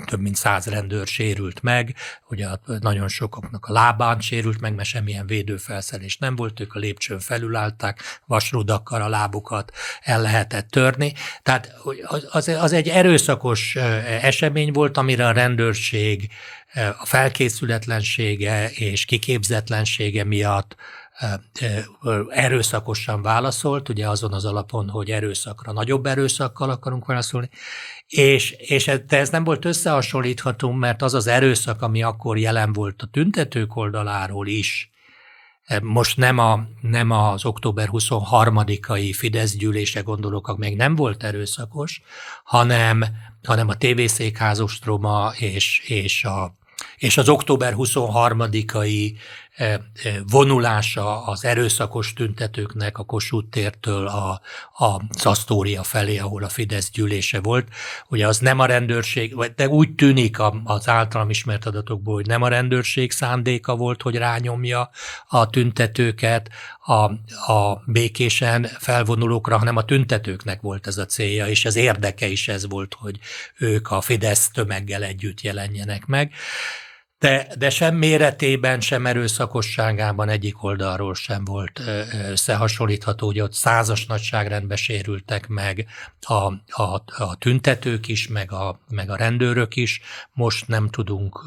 [0.07, 1.95] több mint száz rendőr sérült meg,
[2.29, 2.47] ugye
[2.81, 8.03] nagyon sokaknak a lábán sérült meg, mert semmilyen védőfelszelés nem volt, ők a lépcsőn felülállták,
[8.27, 11.13] vasrudakkal a lábukat el lehetett törni.
[11.43, 11.75] Tehát
[12.31, 13.77] az, az egy erőszakos
[14.21, 16.31] esemény volt, amire a rendőrség
[16.99, 20.77] a felkészületlensége és kiképzetlensége miatt
[22.29, 27.49] erőszakosan válaszolt, ugye azon az alapon, hogy erőszakra nagyobb erőszakkal akarunk válaszolni,
[28.07, 33.07] és, és ez, nem volt összehasonlítható, mert az az erőszak, ami akkor jelen volt a
[33.07, 34.91] tüntetők oldaláról is,
[35.83, 42.03] most nem, a, nem az október 23-ai Fidesz gyűlése gondolok, meg nem volt erőszakos,
[42.45, 43.05] hanem,
[43.43, 46.55] hanem a tévészékházostroma és, és, a,
[46.97, 49.13] és az október 23-ai
[50.31, 54.41] vonulása az erőszakos tüntetőknek a Kossuth tértől a,
[54.85, 57.69] a Szasztória felé, ahol a Fidesz gyűlése volt.
[58.09, 62.49] Ugye az nem a rendőrség, de úgy tűnik az általam ismert adatokból, hogy nem a
[62.49, 64.91] rendőrség szándéka volt, hogy rányomja
[65.29, 66.51] a tüntetőket
[66.85, 67.03] a,
[67.53, 72.69] a békésen felvonulókra, hanem a tüntetőknek volt ez a célja, és az érdeke is ez
[72.69, 73.19] volt, hogy
[73.59, 76.33] ők a Fidesz tömeggel együtt jelenjenek meg
[77.19, 81.81] de, de sem méretében, sem erőszakosságában egyik oldalról sem volt
[82.31, 85.87] összehasonlítható, hogy ott százas nagyságrendbe sérültek meg
[86.21, 86.53] a,
[86.83, 90.01] a, a tüntetők is, meg a, meg a rendőrök is.
[90.33, 91.41] Most nem tudunk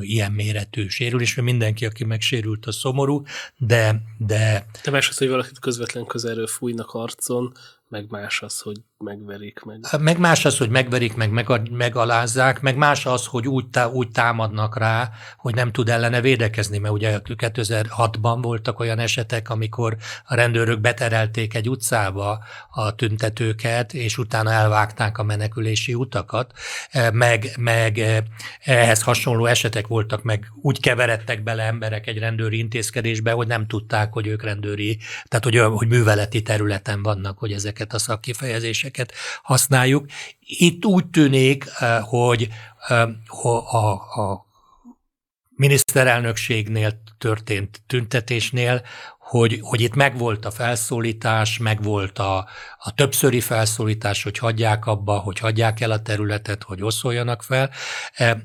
[0.00, 1.44] ilyen méretű sérülésről.
[1.44, 3.22] Mindenki, aki megsérült, a szomorú,
[3.56, 4.02] de...
[4.18, 7.52] De, de más az, hogy valakit közvetlen közelről fújnak arcon,
[7.88, 9.60] meg más az, hogy megverik.
[9.64, 13.86] Meg, meg más az, hogy megverik, meg, meg megalázzák, meg más az, hogy úgy, tá,
[13.86, 19.96] úgy támadnak rá, hogy nem tud ellene védekezni, mert ugye 2006-ban voltak olyan esetek, amikor
[20.24, 26.52] a rendőrök beterelték egy utcába a tüntetőket, és utána elvágták a menekülési utakat,
[26.90, 28.22] e, meg, meg e,
[28.60, 34.12] ehhez hasonló esetek voltak, meg úgy keveredtek bele emberek egy rendőri intézkedésbe, hogy nem tudták,
[34.12, 39.12] hogy ők rendőri, tehát hogy, hogy műveleti területen vannak, hogy ezeket a szakkifejezéseket nyelveket
[39.42, 40.06] használjuk.
[40.40, 42.48] Itt úgy tűnik, eh, hogy
[42.88, 43.08] eh,
[43.74, 43.86] a,
[44.20, 44.46] a
[45.56, 48.82] miniszterelnökségnél történt tüntetésnél,
[49.18, 55.38] hogy, hogy itt megvolt a felszólítás, megvolt a, a többszöri felszólítás, hogy hagyják abba, hogy
[55.38, 57.70] hagyják el a területet, hogy oszoljanak fel.
[58.12, 58.38] E, e,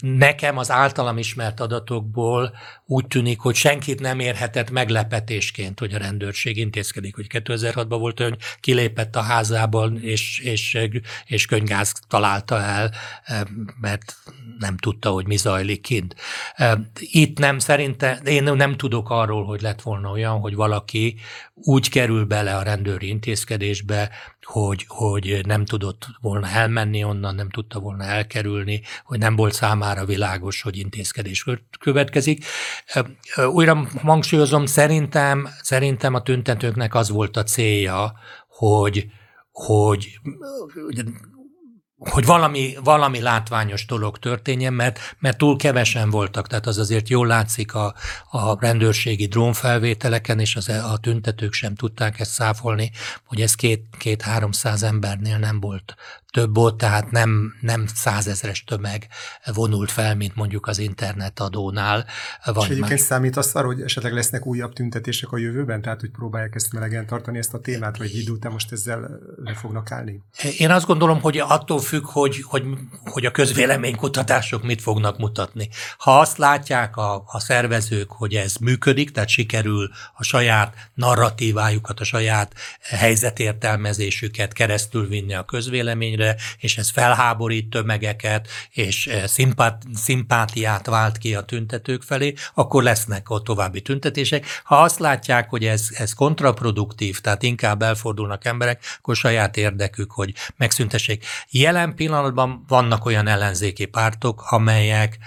[0.00, 2.52] nekem az általam ismert adatokból
[2.90, 8.36] úgy tűnik, hogy senkit nem érhetett meglepetésként, hogy a rendőrség intézkedik, hogy 2006-ban volt hogy
[8.60, 10.78] kilépett a házában, és, és,
[11.26, 12.92] és könygáz találta el,
[13.24, 13.46] e,
[13.80, 14.16] mert
[14.58, 16.14] nem tudta, hogy mi zajlik kint.
[16.98, 21.16] Itt nem szerinte, én nem tudok arról, hogy lett volna olyan, hogy valaki
[21.62, 24.10] úgy kerül bele a rendőri intézkedésbe,
[24.42, 30.04] hogy, hogy nem tudott volna elmenni onnan, nem tudta volna elkerülni, hogy nem volt számára
[30.04, 31.44] világos, hogy intézkedés
[31.80, 32.44] következik.
[33.52, 38.12] Újra hangsúlyozom, szerintem, szerintem a tüntetőknek az volt a célja,
[38.48, 39.06] hogy,
[39.52, 40.20] hogy
[42.08, 47.26] hogy valami, valami látványos dolog történjen, mert, mert túl kevesen voltak, tehát az azért jól
[47.26, 47.94] látszik a,
[48.30, 52.90] a rendőrségi drónfelvételeken, és az, a tüntetők sem tudták ezt száfolni,
[53.24, 53.54] hogy ez
[53.98, 55.94] két-háromszáz két, embernél nem volt
[56.30, 59.06] több volt, tehát nem, nem százezres tömeg
[59.54, 62.06] vonult fel, mint mondjuk az internetadónál.
[62.44, 63.00] Vagy És egyébként más.
[63.00, 67.06] számít azt arra, hogy esetleg lesznek újabb tüntetések a jövőben, tehát hogy próbálják ezt melegen
[67.06, 70.22] tartani ezt a témát, vagy idő után most ezzel le fognak állni?
[70.58, 72.64] Én azt gondolom, hogy attól függ, hogy, hogy,
[73.04, 75.68] hogy a közvéleménykutatások mit fognak mutatni.
[75.98, 82.04] Ha azt látják a, a szervezők, hogy ez működik, tehát sikerül a saját narratívájukat, a
[82.04, 90.86] saját helyzetértelmezésüket keresztül vinni a közvéleményre, helyre, és ez felháborít tömegeket, és eh, szimpát, szimpátiát
[90.86, 94.46] vált ki a tüntetők felé, akkor lesznek ott további tüntetések.
[94.64, 100.34] Ha azt látják, hogy ez, ez kontraproduktív, tehát inkább elfordulnak emberek, akkor saját érdekük, hogy
[100.56, 101.24] megszüntessék.
[101.50, 105.18] Jelen pillanatban vannak olyan ellenzéki pártok, amelyek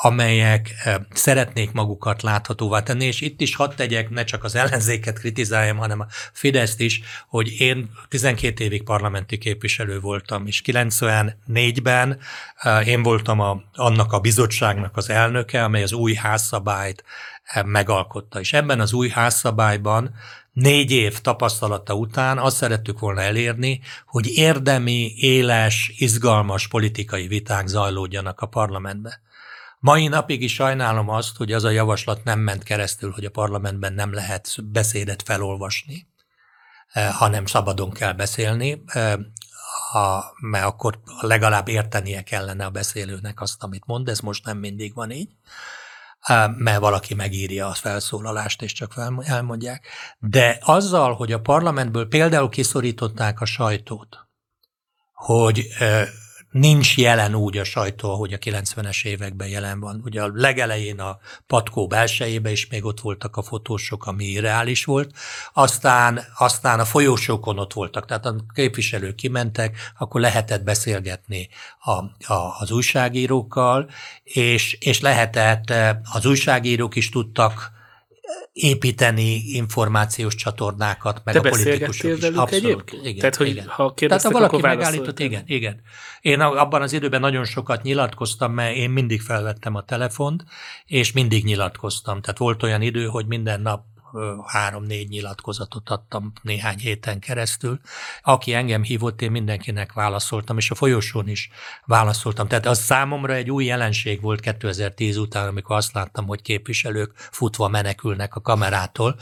[0.00, 5.18] amelyek eh, szeretnék magukat láthatóvá tenni, és itt is hadd tegyek, ne csak az ellenzéket
[5.18, 12.18] kritizáljam, hanem a Fideszt is, hogy én 12 évig parlamenti képviselő voltam, és 94-ben
[12.56, 17.04] eh, én voltam a, annak a bizottságnak az elnöke, amely az új házszabályt
[17.44, 18.40] eh, megalkotta.
[18.40, 20.14] És ebben az új házszabályban
[20.52, 28.40] négy év tapasztalata után azt szerettük volna elérni, hogy érdemi, éles, izgalmas politikai viták zajlódjanak
[28.40, 29.20] a parlamentbe.
[29.80, 33.92] Mai napig is sajnálom azt, hogy az a javaslat nem ment keresztül, hogy a parlamentben
[33.92, 36.08] nem lehet beszédet felolvasni,
[36.88, 38.82] eh, hanem szabadon kell beszélni.
[38.86, 39.14] Eh,
[40.40, 45.10] mert akkor legalább értenie kellene a beszélőnek azt, amit mond, ez most nem mindig van
[45.10, 45.30] így,
[46.56, 49.86] mert valaki megírja a felszólalást, és csak elmondják.
[50.18, 54.28] De azzal, hogy a parlamentből például kiszorították a sajtót,
[55.12, 55.66] hogy
[56.50, 60.00] nincs jelen úgy a sajtó, ahogy a 90-es években jelen van.
[60.04, 65.10] Ugye a legelején a patkó belsejében is még ott voltak a fotósok, ami irreális volt,
[65.52, 71.92] aztán, aztán a folyósókon ott voltak, tehát a képviselők kimentek, akkor lehetett beszélgetni a,
[72.32, 73.90] a, az újságírókkal,
[74.22, 75.72] és, és lehetett,
[76.12, 77.76] az újságírók is tudtak
[78.52, 82.20] építeni információs csatornákat, meg Te a politikusok is.
[82.20, 83.04] velük Abszolút, egyébként?
[83.04, 83.66] Igen, Tehát, hogy igen.
[83.66, 85.80] ha Tehát ha valaki megállított, igen, igen.
[86.20, 90.44] Én abban az időben nagyon sokat nyilatkoztam, mert én mindig felvettem a telefont,
[90.86, 92.20] és mindig nyilatkoztam.
[92.20, 93.84] Tehát volt olyan idő, hogy minden nap
[94.46, 97.80] három-négy nyilatkozatot adtam néhány héten keresztül.
[98.22, 101.50] Aki engem hívott, én mindenkinek válaszoltam, és a folyosón is
[101.84, 102.48] válaszoltam.
[102.48, 107.68] Tehát az számomra egy új jelenség volt 2010 után, amikor azt láttam, hogy képviselők futva
[107.68, 109.16] menekülnek a kamerától.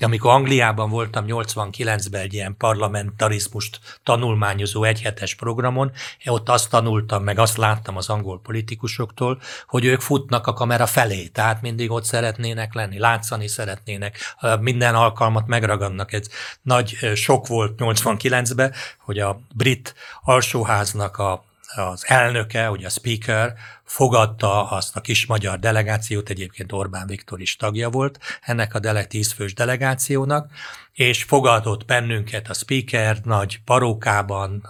[0.00, 5.92] Amikor Angliában voltam 89-ben egy ilyen parlamentarizmust tanulmányozó egyhetes programon,
[6.24, 11.26] ott azt tanultam, meg azt láttam az angol politikusoktól, hogy ők futnak a kamera felé,
[11.26, 16.12] tehát mindig ott szeretnének lenni, látszani szeretnének szeretnének, minden alkalmat megragadnak.
[16.12, 16.26] Ez
[16.62, 21.44] nagy sok volt 89-ben, hogy a brit alsóháznak a
[21.76, 23.54] az elnöke, ugye a speaker
[23.94, 29.06] fogadta azt a kis magyar delegációt, egyébként Orbán Viktor is tagja volt ennek a deleg
[29.06, 30.50] tízfős delegációnak,
[30.94, 34.68] és fogadott bennünket a speaker nagy parókában,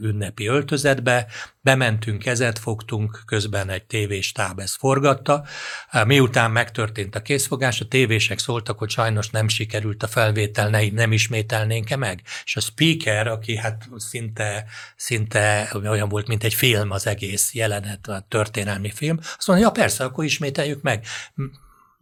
[0.00, 1.26] ünnepi öltözetbe,
[1.60, 5.44] bementünk, kezet fogtunk, közben egy tévéstáb ezt forgatta.
[6.06, 11.12] Miután megtörtént a készfogás, a tévések szóltak, hogy sajnos nem sikerült a felvétel, ne, nem
[11.12, 12.22] ismételnénk-e meg.
[12.44, 14.64] És a speaker, aki hát szinte,
[14.96, 18.24] szinte olyan volt, mint egy film az egész jelenet, a
[18.62, 21.06] történelmi film, azt mondja, ja persze, akkor ismételjük meg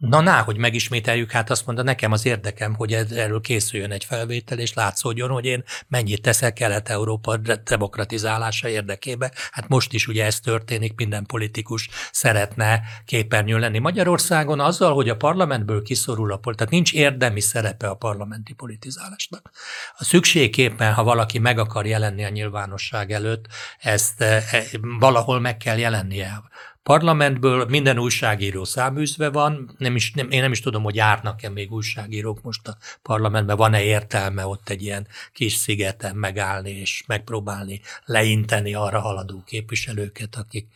[0.01, 4.59] Na, ná, hogy megismételjük, hát azt mondta, nekem az érdekem, hogy erről készüljön egy felvétel,
[4.59, 9.31] és látszódjon, hogy én mennyit teszek Kelet-Európa demokratizálása érdekébe.
[9.51, 13.79] Hát most is ugye ez történik, minden politikus szeretne képernyő lenni.
[13.79, 19.49] Magyarországon azzal, hogy a parlamentből kiszorul a politika, tehát nincs érdemi szerepe a parlamenti politizálásnak.
[19.97, 23.45] A szükségképpen, ha valaki meg akar jelenni a nyilvánosság előtt,
[23.79, 24.63] ezt e, e,
[24.99, 26.41] valahol meg kell jelennie
[26.83, 31.71] parlamentből minden újságíró száműzve van, nem is, nem, én nem is tudom, hogy járnak-e még
[31.71, 38.73] újságírók most a parlamentben, van-e értelme ott egy ilyen kis szigeten megállni és megpróbálni leinteni
[38.73, 40.67] arra haladó képviselőket, akik,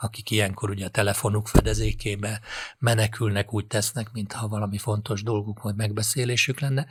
[0.00, 2.40] akik ilyenkor ugye a telefonuk fedezékébe
[2.78, 6.86] menekülnek, úgy tesznek, mintha valami fontos dolguk vagy megbeszélésük lenne.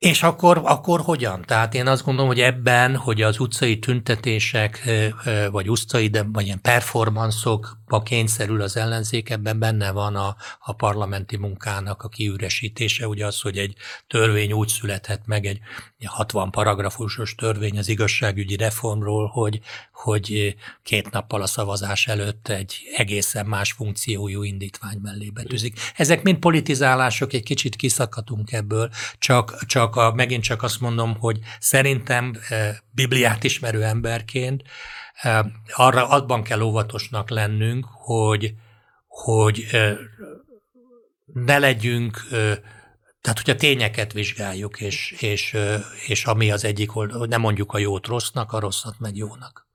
[0.00, 1.42] És akkor, akkor hogyan?
[1.46, 4.88] Tehát én azt gondolom, hogy ebben, hogy az utcai tüntetések,
[5.50, 6.60] vagy utcai, de vagy ilyen
[7.90, 13.40] performanszokba kényszerül az ellenzék, ebben benne van a, a parlamenti munkának a kiüresítése, ugye az,
[13.40, 13.74] hogy egy
[14.06, 15.60] törvény úgy születhet meg, egy
[16.04, 19.60] 60 paragrafusos törvény az igazságügyi reformról, hogy,
[19.92, 25.78] hogy két nappal a szavazás előtt egy egészen más funkciójú indítvány mellé betűzik.
[25.96, 31.38] Ezek mind politizálások, egy kicsit kiszakadunk ebből, csak, csak a, megint csak azt mondom, hogy
[31.60, 34.62] szerintem e, Bibliát ismerő emberként
[35.74, 38.54] arra abban kell óvatosnak lennünk, hogy,
[39.06, 39.66] hogy
[41.24, 42.26] ne legyünk
[43.20, 45.56] tehát, hogy a tényeket vizsgáljuk, és, és,
[46.06, 49.68] és ami az egyik oldal, nem mondjuk a jót rossznak, a rosszat meg jónak.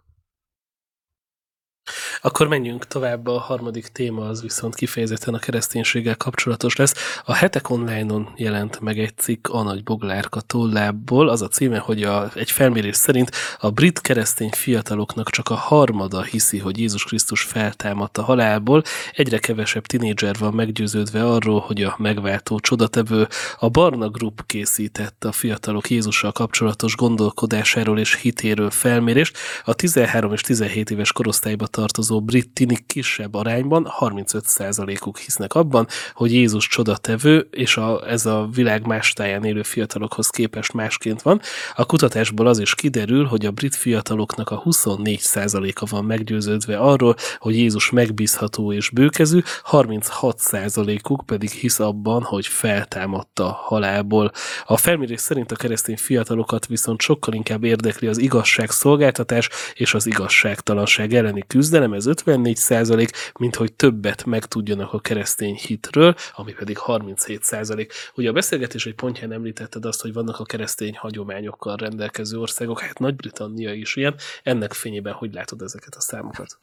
[2.21, 6.93] Akkor menjünk tovább, a harmadik téma az viszont kifejezetten a kereszténységgel kapcsolatos lesz.
[7.25, 12.03] A hetek online-on jelent meg egy cikk a nagy boglárka tollából, az a címe, hogy
[12.03, 17.41] a, egy felmérés szerint a brit keresztény fiataloknak csak a harmada hiszi, hogy Jézus Krisztus
[17.41, 23.27] feltámadt a halálból, egyre kevesebb tinédzser van meggyőződve arról, hogy a megváltó csodatevő
[23.59, 29.37] a Barna Group készített a fiatalok Jézussal kapcsolatos gondolkodásáról és hitéről felmérést.
[29.63, 36.33] A 13 és 17 éves korosztályba tartozó brit tinik kisebb arányban, 35%-uk hisznek abban, hogy
[36.33, 41.41] Jézus csodatevő, és a, ez a világ más táján élő fiatalokhoz képest másként van.
[41.75, 47.55] A kutatásból az is kiderül, hogy a brit fiataloknak a 24%-a van meggyőződve arról, hogy
[47.55, 49.39] Jézus megbízható és bőkezű,
[49.71, 54.31] 36%-uk pedig hisz abban, hogy feltámadta halálból.
[54.65, 61.13] A felmérés szerint a keresztény fiatalokat viszont sokkal inkább érdekli az igazságszolgáltatás és az igazságtalanság
[61.13, 67.43] elleni küzdelem, ez 54 százalék, mint hogy többet megtudjanak a keresztény hitről, ami pedig 37
[67.43, 67.93] százalék.
[68.15, 72.99] Ugye a beszélgetés egy pontján említetted azt, hogy vannak a keresztény hagyományokkal rendelkező országok, hát
[72.99, 74.15] Nagy-Britannia is ilyen.
[74.43, 76.57] Ennek fényében hogy látod ezeket a számokat?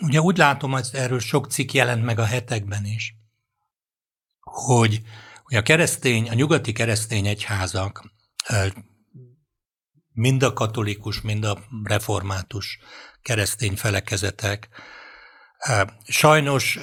[0.00, 3.14] Ugye úgy látom, hogy erről sok cikk jelent meg a hetekben is,
[4.40, 5.00] hogy,
[5.42, 8.04] hogy a keresztény, a nyugati keresztény egyházak
[10.16, 12.78] mind a katolikus, mind a református
[13.22, 14.68] keresztény felekezetek
[16.06, 16.78] sajnos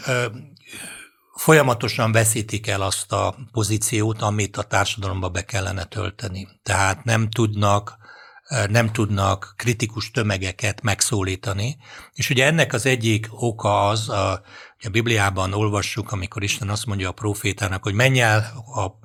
[1.35, 6.47] folyamatosan veszítik el azt a pozíciót, amit a társadalomba be kellene tölteni.
[6.63, 8.01] Tehát nem tudnak
[8.69, 11.77] nem tudnak kritikus tömegeket megszólítani.
[12.13, 14.11] És ugye ennek az egyik oka az,
[14.85, 18.99] a Bibliában olvassuk, amikor Isten azt mondja a profétának, hogy menj el a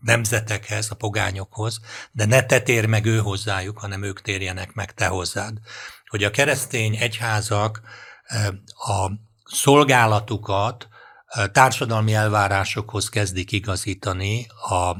[0.00, 1.80] nemzetekhez, a pogányokhoz,
[2.12, 5.58] de ne te tér meg ő hozzájuk, hanem ők térjenek meg te hozzád.
[6.06, 7.80] Hogy a keresztény egyházak
[8.74, 9.10] a
[9.44, 10.88] szolgálatukat
[11.52, 14.96] társadalmi elvárásokhoz kezdik igazítani a,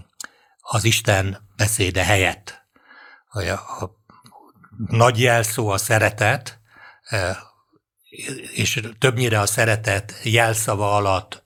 [0.61, 2.61] az Isten beszéde helyett
[3.31, 3.99] a, a
[4.87, 6.61] nagy jelszó a szeretet,
[7.03, 7.39] e,
[8.55, 11.43] és többnyire a szeretet jelszava alatt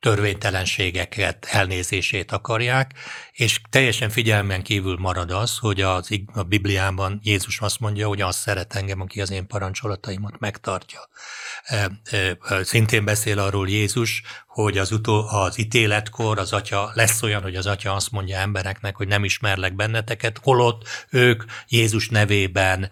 [0.00, 2.92] törvénytelenségeket, elnézését akarják,
[3.32, 8.38] és teljesen figyelmen kívül marad az, hogy az, a Bibliában Jézus azt mondja, hogy azt
[8.38, 11.08] szeret engem, aki az én parancsolataimat megtartja.
[12.62, 14.22] Szintén beszél arról Jézus,
[14.56, 18.96] hogy az, utó, az ítéletkor az atya lesz olyan, hogy az atya azt mondja embereknek,
[18.96, 22.90] hogy nem ismerlek benneteket, holott ők Jézus nevében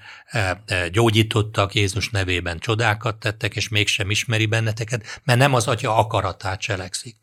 [0.93, 7.17] gyógyítottak, Jézus nevében csodákat tettek, és mégsem ismeri benneteket, mert nem az atya akaratát cselekszik.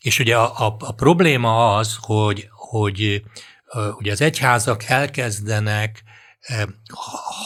[0.00, 3.22] És ugye a, a, a probléma az, hogy, hogy
[3.98, 6.02] ugye az egyházak elkezdenek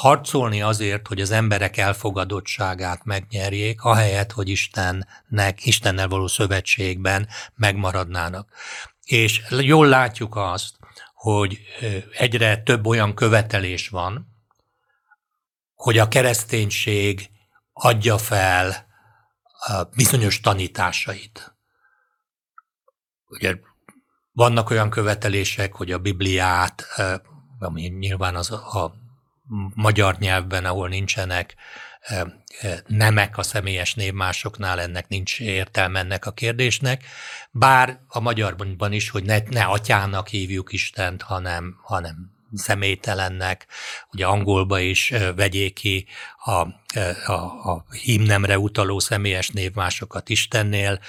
[0.01, 8.53] harcolni azért, hogy az emberek elfogadottságát megnyerjék, ahelyett, hogy Istennek, Istennel való szövetségben megmaradnának.
[9.05, 10.77] És jól látjuk azt,
[11.15, 11.61] hogy
[12.13, 14.33] egyre több olyan követelés van,
[15.75, 17.31] hogy a kereszténység
[17.73, 18.87] adja fel
[19.97, 21.57] bizonyos tanításait.
[23.27, 23.57] Ugye
[24.33, 26.87] vannak olyan követelések, hogy a Bibliát
[27.65, 28.95] ami nyilván az a
[29.75, 31.55] magyar nyelvben, ahol nincsenek
[32.87, 37.05] nemek a személyes névmásoknál, ennek nincs értelme ennek a kérdésnek,
[37.51, 43.67] bár a magyarban is, hogy ne, ne atyának hívjuk Istent, hanem, hanem személytelennek,
[44.13, 46.07] ugye angolba is vegyék ki
[46.45, 46.51] a,
[47.27, 47.33] a,
[47.71, 51.01] a hímnemre utaló személyes névmásokat Istennél,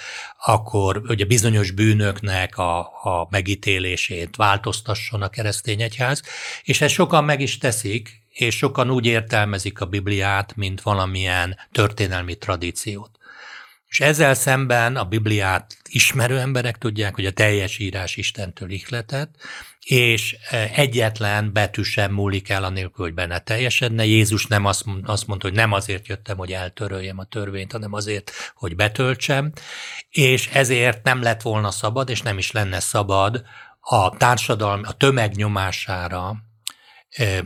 [0.46, 6.22] akkor ugye bizonyos bűnöknek a, a megítélését változtasson a keresztény egyház,
[6.64, 12.36] és ezt sokan meg is teszik, és sokan úgy értelmezik a Bibliát, mint valamilyen történelmi
[12.36, 13.16] tradíciót.
[13.88, 19.36] És ezzel szemben a Bibliát ismerő emberek tudják, hogy a teljes írás Istentől ihletett,
[19.86, 24.06] és e, egyetlen betű sem múlik el anélkül, hogy benne teljesedne.
[24.06, 28.32] Jézus nem azt, azt mondta, hogy nem azért jöttem, hogy eltöröljem a törvényt, hanem azért,
[28.56, 29.52] hogy betöltsem,
[30.10, 33.44] és ezért nem lett volna szabad, és nem is lenne szabad
[33.80, 36.36] a társadalmi, a tömeg nyomására
[37.10, 37.44] e,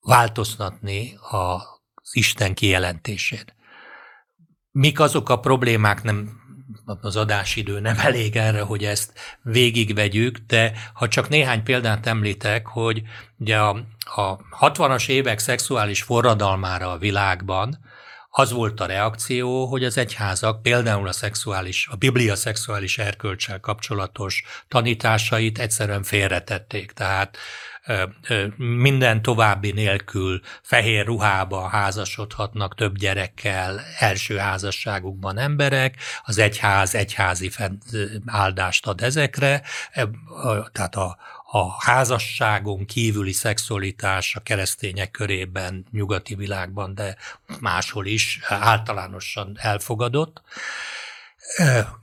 [0.00, 3.44] változtatni az Isten kijelentésén.
[4.70, 6.37] Mik azok a problémák, nem
[7.00, 9.12] az adásidő nem elég erre, hogy ezt
[9.42, 13.02] végigvegyük, de ha csak néhány példát említek, hogy
[13.38, 13.68] ugye a,
[14.14, 17.86] a 60-as évek szexuális forradalmára a világban
[18.30, 24.44] az volt a reakció, hogy az egyházak például a szexuális, a Biblia szexuális erkölcsel kapcsolatos
[24.68, 26.92] tanításait egyszerűen félretették.
[26.92, 27.36] Tehát
[28.56, 37.50] minden további nélkül fehér ruhába házasodhatnak több gyerekkel első házasságukban emberek, az egyház egyházi
[38.26, 39.62] áldást ad ezekre,
[40.72, 41.16] tehát a,
[41.50, 47.16] a házasságon kívüli szexualitás a keresztények körében, nyugati világban, de
[47.60, 50.42] máshol is általánosan elfogadott.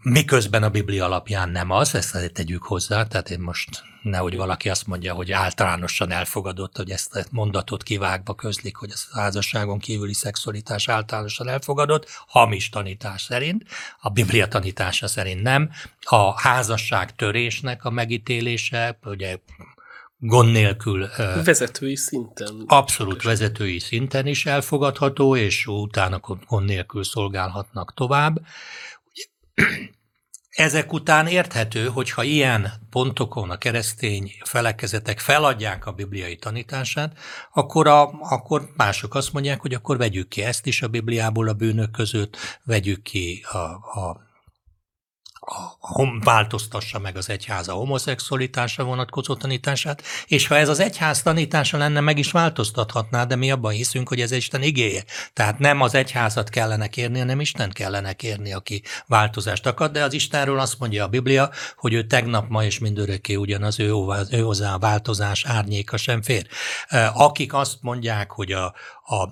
[0.01, 4.87] Miközben a Biblia alapján nem az, ezt tegyük hozzá, tehát én most nehogy valaki azt
[4.87, 10.87] mondja, hogy általánosan elfogadott, hogy ezt a mondatot kivágva közlik, hogy a házasságon kívüli szexualitás
[10.87, 13.63] általánosan elfogadott, hamis tanítás szerint,
[13.99, 15.69] a Biblia tanítása szerint nem.
[16.01, 19.37] A házasság törésnek a megítélése, ugye
[20.17, 21.09] gond nélkül.
[21.43, 22.63] Vezetői szinten.
[22.67, 28.39] Abszolút vezetői szinten is elfogadható, és utána gond nélkül szolgálhatnak tovább.
[30.55, 37.17] Ezek után érthető, hogyha ilyen pontokon a keresztény felekezetek feladják a bibliai tanítását,
[37.53, 41.53] akkor, a, akkor mások azt mondják, hogy akkor vegyük ki ezt is a Bibliából a
[41.53, 43.57] bűnök között, vegyük ki a,
[43.99, 44.24] a
[45.45, 51.77] a, változtassa meg az egyház a homoszexualitásra vonatkozó tanítását, és ha ez az egyház tanítása
[51.77, 55.03] lenne, meg is változtathatná, de mi abban hiszünk, hogy ez Isten igéje.
[55.33, 60.13] Tehát nem az egyházat kellene kérni, hanem Isten kellene kérni, aki változást akar, de az
[60.13, 63.91] Istenről azt mondja a Biblia, hogy ő tegnap, ma és mindörökké ugyanaz, ő,
[64.31, 66.47] ő hozzá a változás árnyéka sem fér.
[67.13, 68.65] Akik azt mondják, hogy a,
[69.05, 69.29] a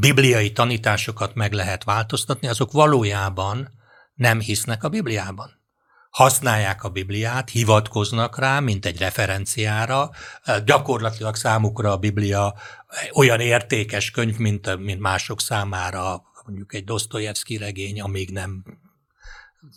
[0.00, 3.82] bibliai tanításokat meg lehet változtatni, azok valójában
[4.14, 5.62] nem hisznek a Bibliában.
[6.10, 10.10] Használják a Bibliát, hivatkoznak rá, mint egy referenciára,
[10.64, 12.54] gyakorlatilag számukra a Biblia
[13.12, 18.64] olyan értékes könyv, mint, mint mások számára, mondjuk egy Dostoyevsky regény, amíg nem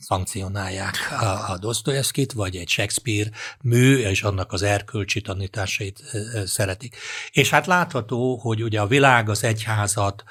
[0.02, 3.30] szankcionálják a, a Dostoyevskit, vagy egy Shakespeare
[3.61, 6.03] mű, és annak az erkölcsi tanításait
[6.45, 6.95] szeretik.
[7.32, 10.24] És hát látható, hogy ugye a világ az egyházat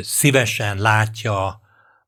[0.00, 1.61] szívesen látja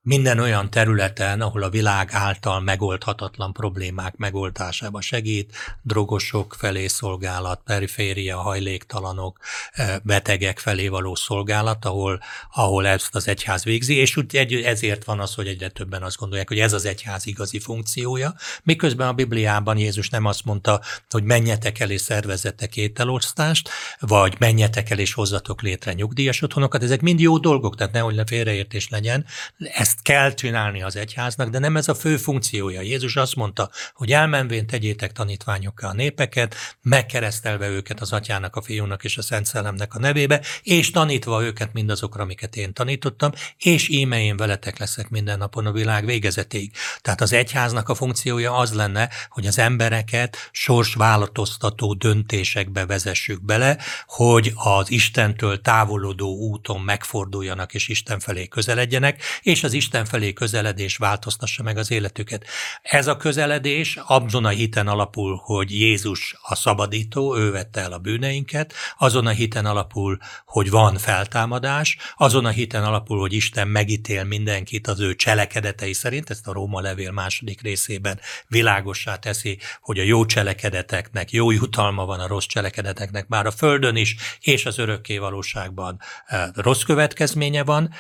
[0.07, 8.39] minden olyan területen, ahol a világ által megoldhatatlan problémák megoldásába segít, drogosok felé szolgálat, periféria,
[8.39, 9.39] hajléktalanok,
[9.73, 12.21] eh, betegek felé való szolgálat, ahol,
[12.55, 14.19] ahol ezt az egyház végzi, és
[14.65, 19.09] ezért van az, hogy egyre többen azt gondolják, hogy ez az egyház igazi funkciója, miközben
[19.09, 23.69] a Bibliában Jézus nem azt mondta, hogy menjetek el és szervezetek ételosztást,
[24.01, 28.89] vagy menjetek el és hozzatok létre nyugdíjas otthonokat, ezek mind jó dolgok, tehát nehogy félreértés
[28.89, 29.25] legyen.
[29.59, 32.81] Ezt ezt kell csinálni az egyháznak, de nem ez a fő funkciója.
[32.81, 39.05] Jézus azt mondta, hogy elmenvén tegyétek tanítványokká a népeket, megkeresztelve őket az atyának, a fiúnak
[39.05, 44.21] és a Szent Szellemnek a nevébe, és tanítva őket mindazokra, amiket én tanítottam, és íme
[44.21, 46.73] én veletek leszek minden napon a világ végezetéig.
[47.01, 54.53] Tehát az egyháznak a funkciója az lenne, hogy az embereket sorsvállalatoztató döntésekbe vezessük bele, hogy
[54.55, 61.63] az Istentől távolodó úton megforduljanak és Isten felé közeledjenek, és az Isten felé közeledés változtassa
[61.63, 62.45] meg az életüket.
[62.83, 67.99] Ez a közeledés azon a hiten alapul, hogy Jézus a szabadító, ő vette el a
[67.99, 74.25] bűneinket, azon a hiten alapul, hogy van feltámadás, azon a hiten alapul, hogy Isten megítél
[74.25, 80.03] mindenkit az ő cselekedetei szerint, ezt a Róma levél második részében világossá teszi, hogy a
[80.03, 85.19] jó cselekedeteknek jó jutalma van a rossz cselekedeteknek már a földön is, és az örökké
[85.19, 87.95] valóságban eh, rossz következménye van,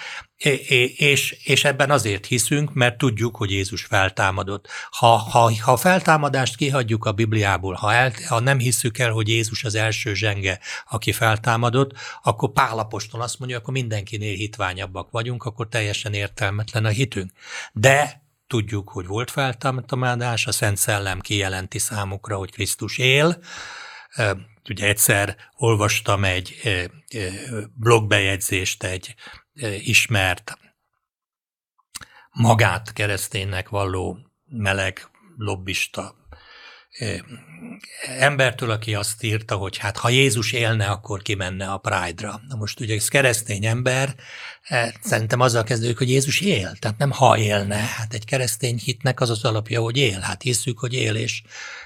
[0.97, 4.68] és, és ebben azért hiszünk, mert tudjuk, hogy Jézus feltámadott.
[4.90, 9.64] Ha, ha, ha feltámadást kihagyjuk a Bibliából, ha, el, ha nem hisszük el, hogy Jézus
[9.64, 10.59] az első zsenge,
[10.90, 11.92] aki feltámadott,
[12.22, 17.30] akkor Pálapostól azt mondja, akkor mindenkinél hitványabbak vagyunk, akkor teljesen értelmetlen a hitünk.
[17.72, 23.38] De tudjuk, hogy volt feltámadás, a Szent Szellem kijelenti számukra, hogy Krisztus él,
[24.68, 26.55] ugye egyszer olvastam egy
[27.74, 29.14] blogbejegyzést egy
[29.84, 30.59] ismert
[32.35, 36.15] magát kereszténynek valló meleg lobbista
[38.19, 42.40] embertől, aki azt írta, hogy hát ha Jézus élne, akkor kimenne a Pride-ra.
[42.48, 44.15] Na most ugye ez keresztény ember,
[45.01, 47.77] szerintem azzal kezdődik, hogy Jézus él, tehát nem ha élne.
[47.77, 50.20] Hát egy keresztény hitnek az az alapja, hogy él.
[50.20, 51.43] Hát hiszük, hogy él, és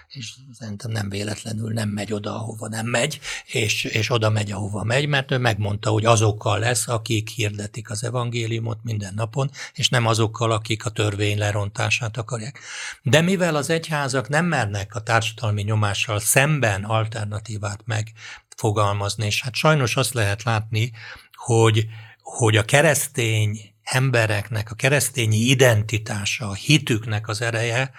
[0.08, 4.82] és szerintem nem véletlenül nem megy oda, ahova nem megy, és, és oda megy, ahova
[4.82, 10.06] megy, mert ő megmondta, hogy azokkal lesz, akik hirdetik az evangéliumot minden napon, és nem
[10.06, 12.58] azokkal, akik a törvény lerontását akarják.
[13.02, 19.96] De mivel az egyházak nem mernek a társadalmi nyomással szemben alternatívát megfogalmazni, és hát sajnos
[19.96, 20.92] azt lehet látni,
[21.32, 21.86] hogy,
[22.22, 27.90] hogy a keresztény embereknek, a keresztényi identitása, a hitüknek az ereje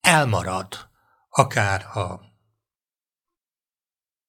[0.00, 0.88] elmarad,
[1.28, 2.28] akár a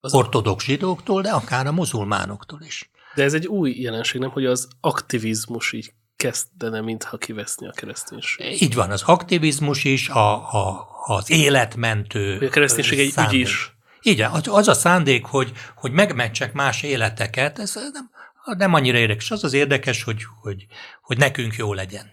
[0.03, 2.91] az ortodox zsidóktól, de akár a muzulmánoktól is.
[3.15, 8.61] De ez egy új jelenség, nem, hogy az aktivizmus így kezdene, mintha kiveszni a kereszténység.
[8.61, 13.76] Így van, az aktivizmus is, a, a, az életmentő A kereszténység egy ügy is.
[14.02, 18.10] Igen, az, az a szándék, hogy, hogy megmentsek más életeket, ez nem,
[18.57, 19.31] nem annyira érdekes.
[19.31, 20.65] Az az érdekes, hogy, hogy,
[21.02, 22.11] hogy nekünk jó legyen.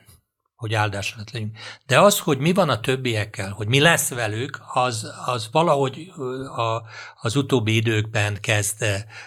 [0.58, 1.56] Hogy áldás alatt legyünk.
[1.86, 6.12] De az, hogy mi van a többiekkel, hogy mi lesz velük, az, az valahogy
[6.56, 6.82] a,
[7.20, 8.84] az utóbbi időkben kezd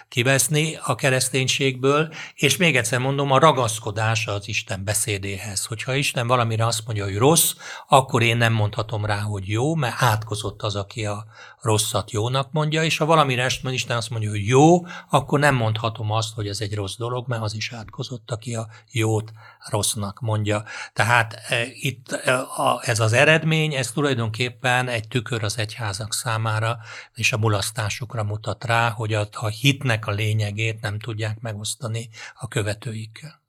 [0.08, 5.64] kiveszni a kereszténységből, és még egyszer mondom, a ragaszkodás az Isten beszédéhez.
[5.64, 7.54] Hogyha Isten valamire azt mondja, hogy rossz,
[7.88, 11.24] akkor én nem mondhatom rá, hogy jó, mert átkozott az, aki a
[11.60, 16.34] rosszat jónak mondja, és ha valamire Isten azt mondja, hogy jó, akkor nem mondhatom azt,
[16.34, 19.32] hogy ez egy rossz dolog, mert az is átkozott, aki a jót
[19.68, 20.64] rossznak mondja.
[20.92, 22.40] Tehát e, itt e,
[22.80, 26.78] ez az eredmény, ez tulajdonképpen egy tükör az egyházak számára,
[27.14, 33.41] és a mulasztásukra mutat rá, hogy a hitnek a lényegét nem tudják megosztani a követőikkel.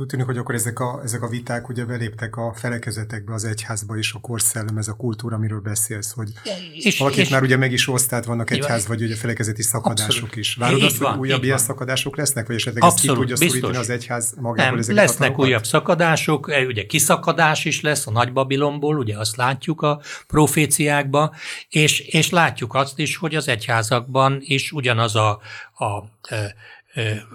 [0.00, 3.96] Úgy tűnik, hogy akkor ezek a, ezek a viták ugye beléptek a felekezetekbe, az egyházba,
[3.96, 6.32] és a korszellem, ez a kultúra, amiről beszélsz, hogy
[6.72, 10.36] és, valakit és, már ugye meg is osztát vannak egyház, vagy ugye felekezeti szakadások abszolút.
[10.36, 10.54] is.
[10.54, 13.48] Várod azt, hogy újabb ilyen szakadások lesznek, vagy esetleg abszolút, ezt ki tudja biztos.
[13.48, 18.10] szorítani az egyház magából Nem, ezeket lesznek újabb szakadások, e, ugye kiszakadás is lesz a
[18.10, 21.32] Nagy Babilonból, ugye azt látjuk a proféciákban,
[21.68, 25.40] és, és látjuk azt is, hogy az egyházakban is ugyanaz a,
[25.74, 26.54] a, a, e,
[26.94, 27.26] a e,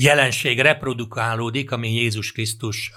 [0.00, 2.92] jelenség reprodukálódik, ami Jézus Krisztus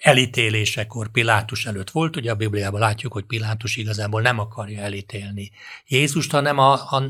[0.00, 2.16] elítélésekor Pilátus előtt volt.
[2.16, 5.50] Ugye a Bibliában látjuk, hogy Pilátus igazából nem akarja elítélni
[5.86, 7.02] Jézust, hanem a, a,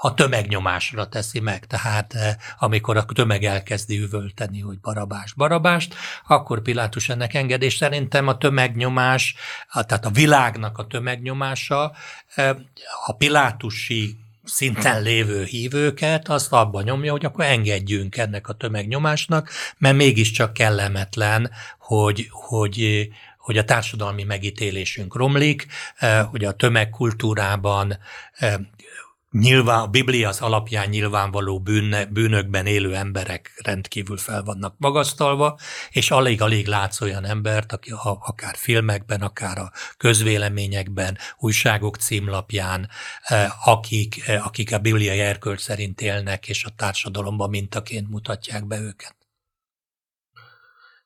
[0.00, 1.66] a tömegnyomásra teszi meg.
[1.66, 2.14] Tehát
[2.58, 5.94] amikor a tömeg elkezdi üvölteni, hogy barabás, barabást,
[6.26, 7.76] akkor Pilátus ennek engedés.
[7.76, 9.34] Szerintem a tömegnyomás,
[9.72, 11.92] tehát a világnak a tömegnyomása
[13.06, 19.96] a Pilátusi szinten lévő hívőket, azt abban nyomja, hogy akkor engedjünk ennek a tömegnyomásnak, mert
[19.96, 23.08] mégiscsak kellemetlen, hogy, hogy,
[23.38, 25.66] hogy a társadalmi megítélésünk romlik,
[25.96, 27.98] eh, hogy a tömegkultúrában
[28.32, 28.54] eh,
[29.38, 35.58] nyilván, a Biblia az alapján nyilvánvaló bűn, bűnökben élő emberek rendkívül fel vannak magasztalva,
[35.90, 42.88] és alig-alig látsz olyan embert, aki ha, akár filmekben, akár a közvéleményekben, újságok címlapján,
[43.22, 48.80] eh, akik, eh, akik a bibliai erkölcs szerint élnek, és a társadalomban mintaként mutatják be
[48.80, 49.23] őket.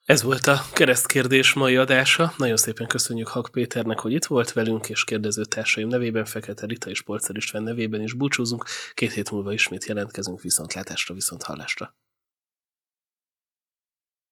[0.09, 2.33] Ez volt a keresztkérdés mai adása.
[2.37, 6.91] Nagyon szépen köszönjük Hak Péternek, hogy itt volt velünk, és kérdező társaim nevében, Fekete Rita
[6.91, 8.65] és Polcer István nevében is búcsúzunk.
[8.95, 11.95] Két hét múlva ismét jelentkezünk viszontlátásra, viszont hallásra.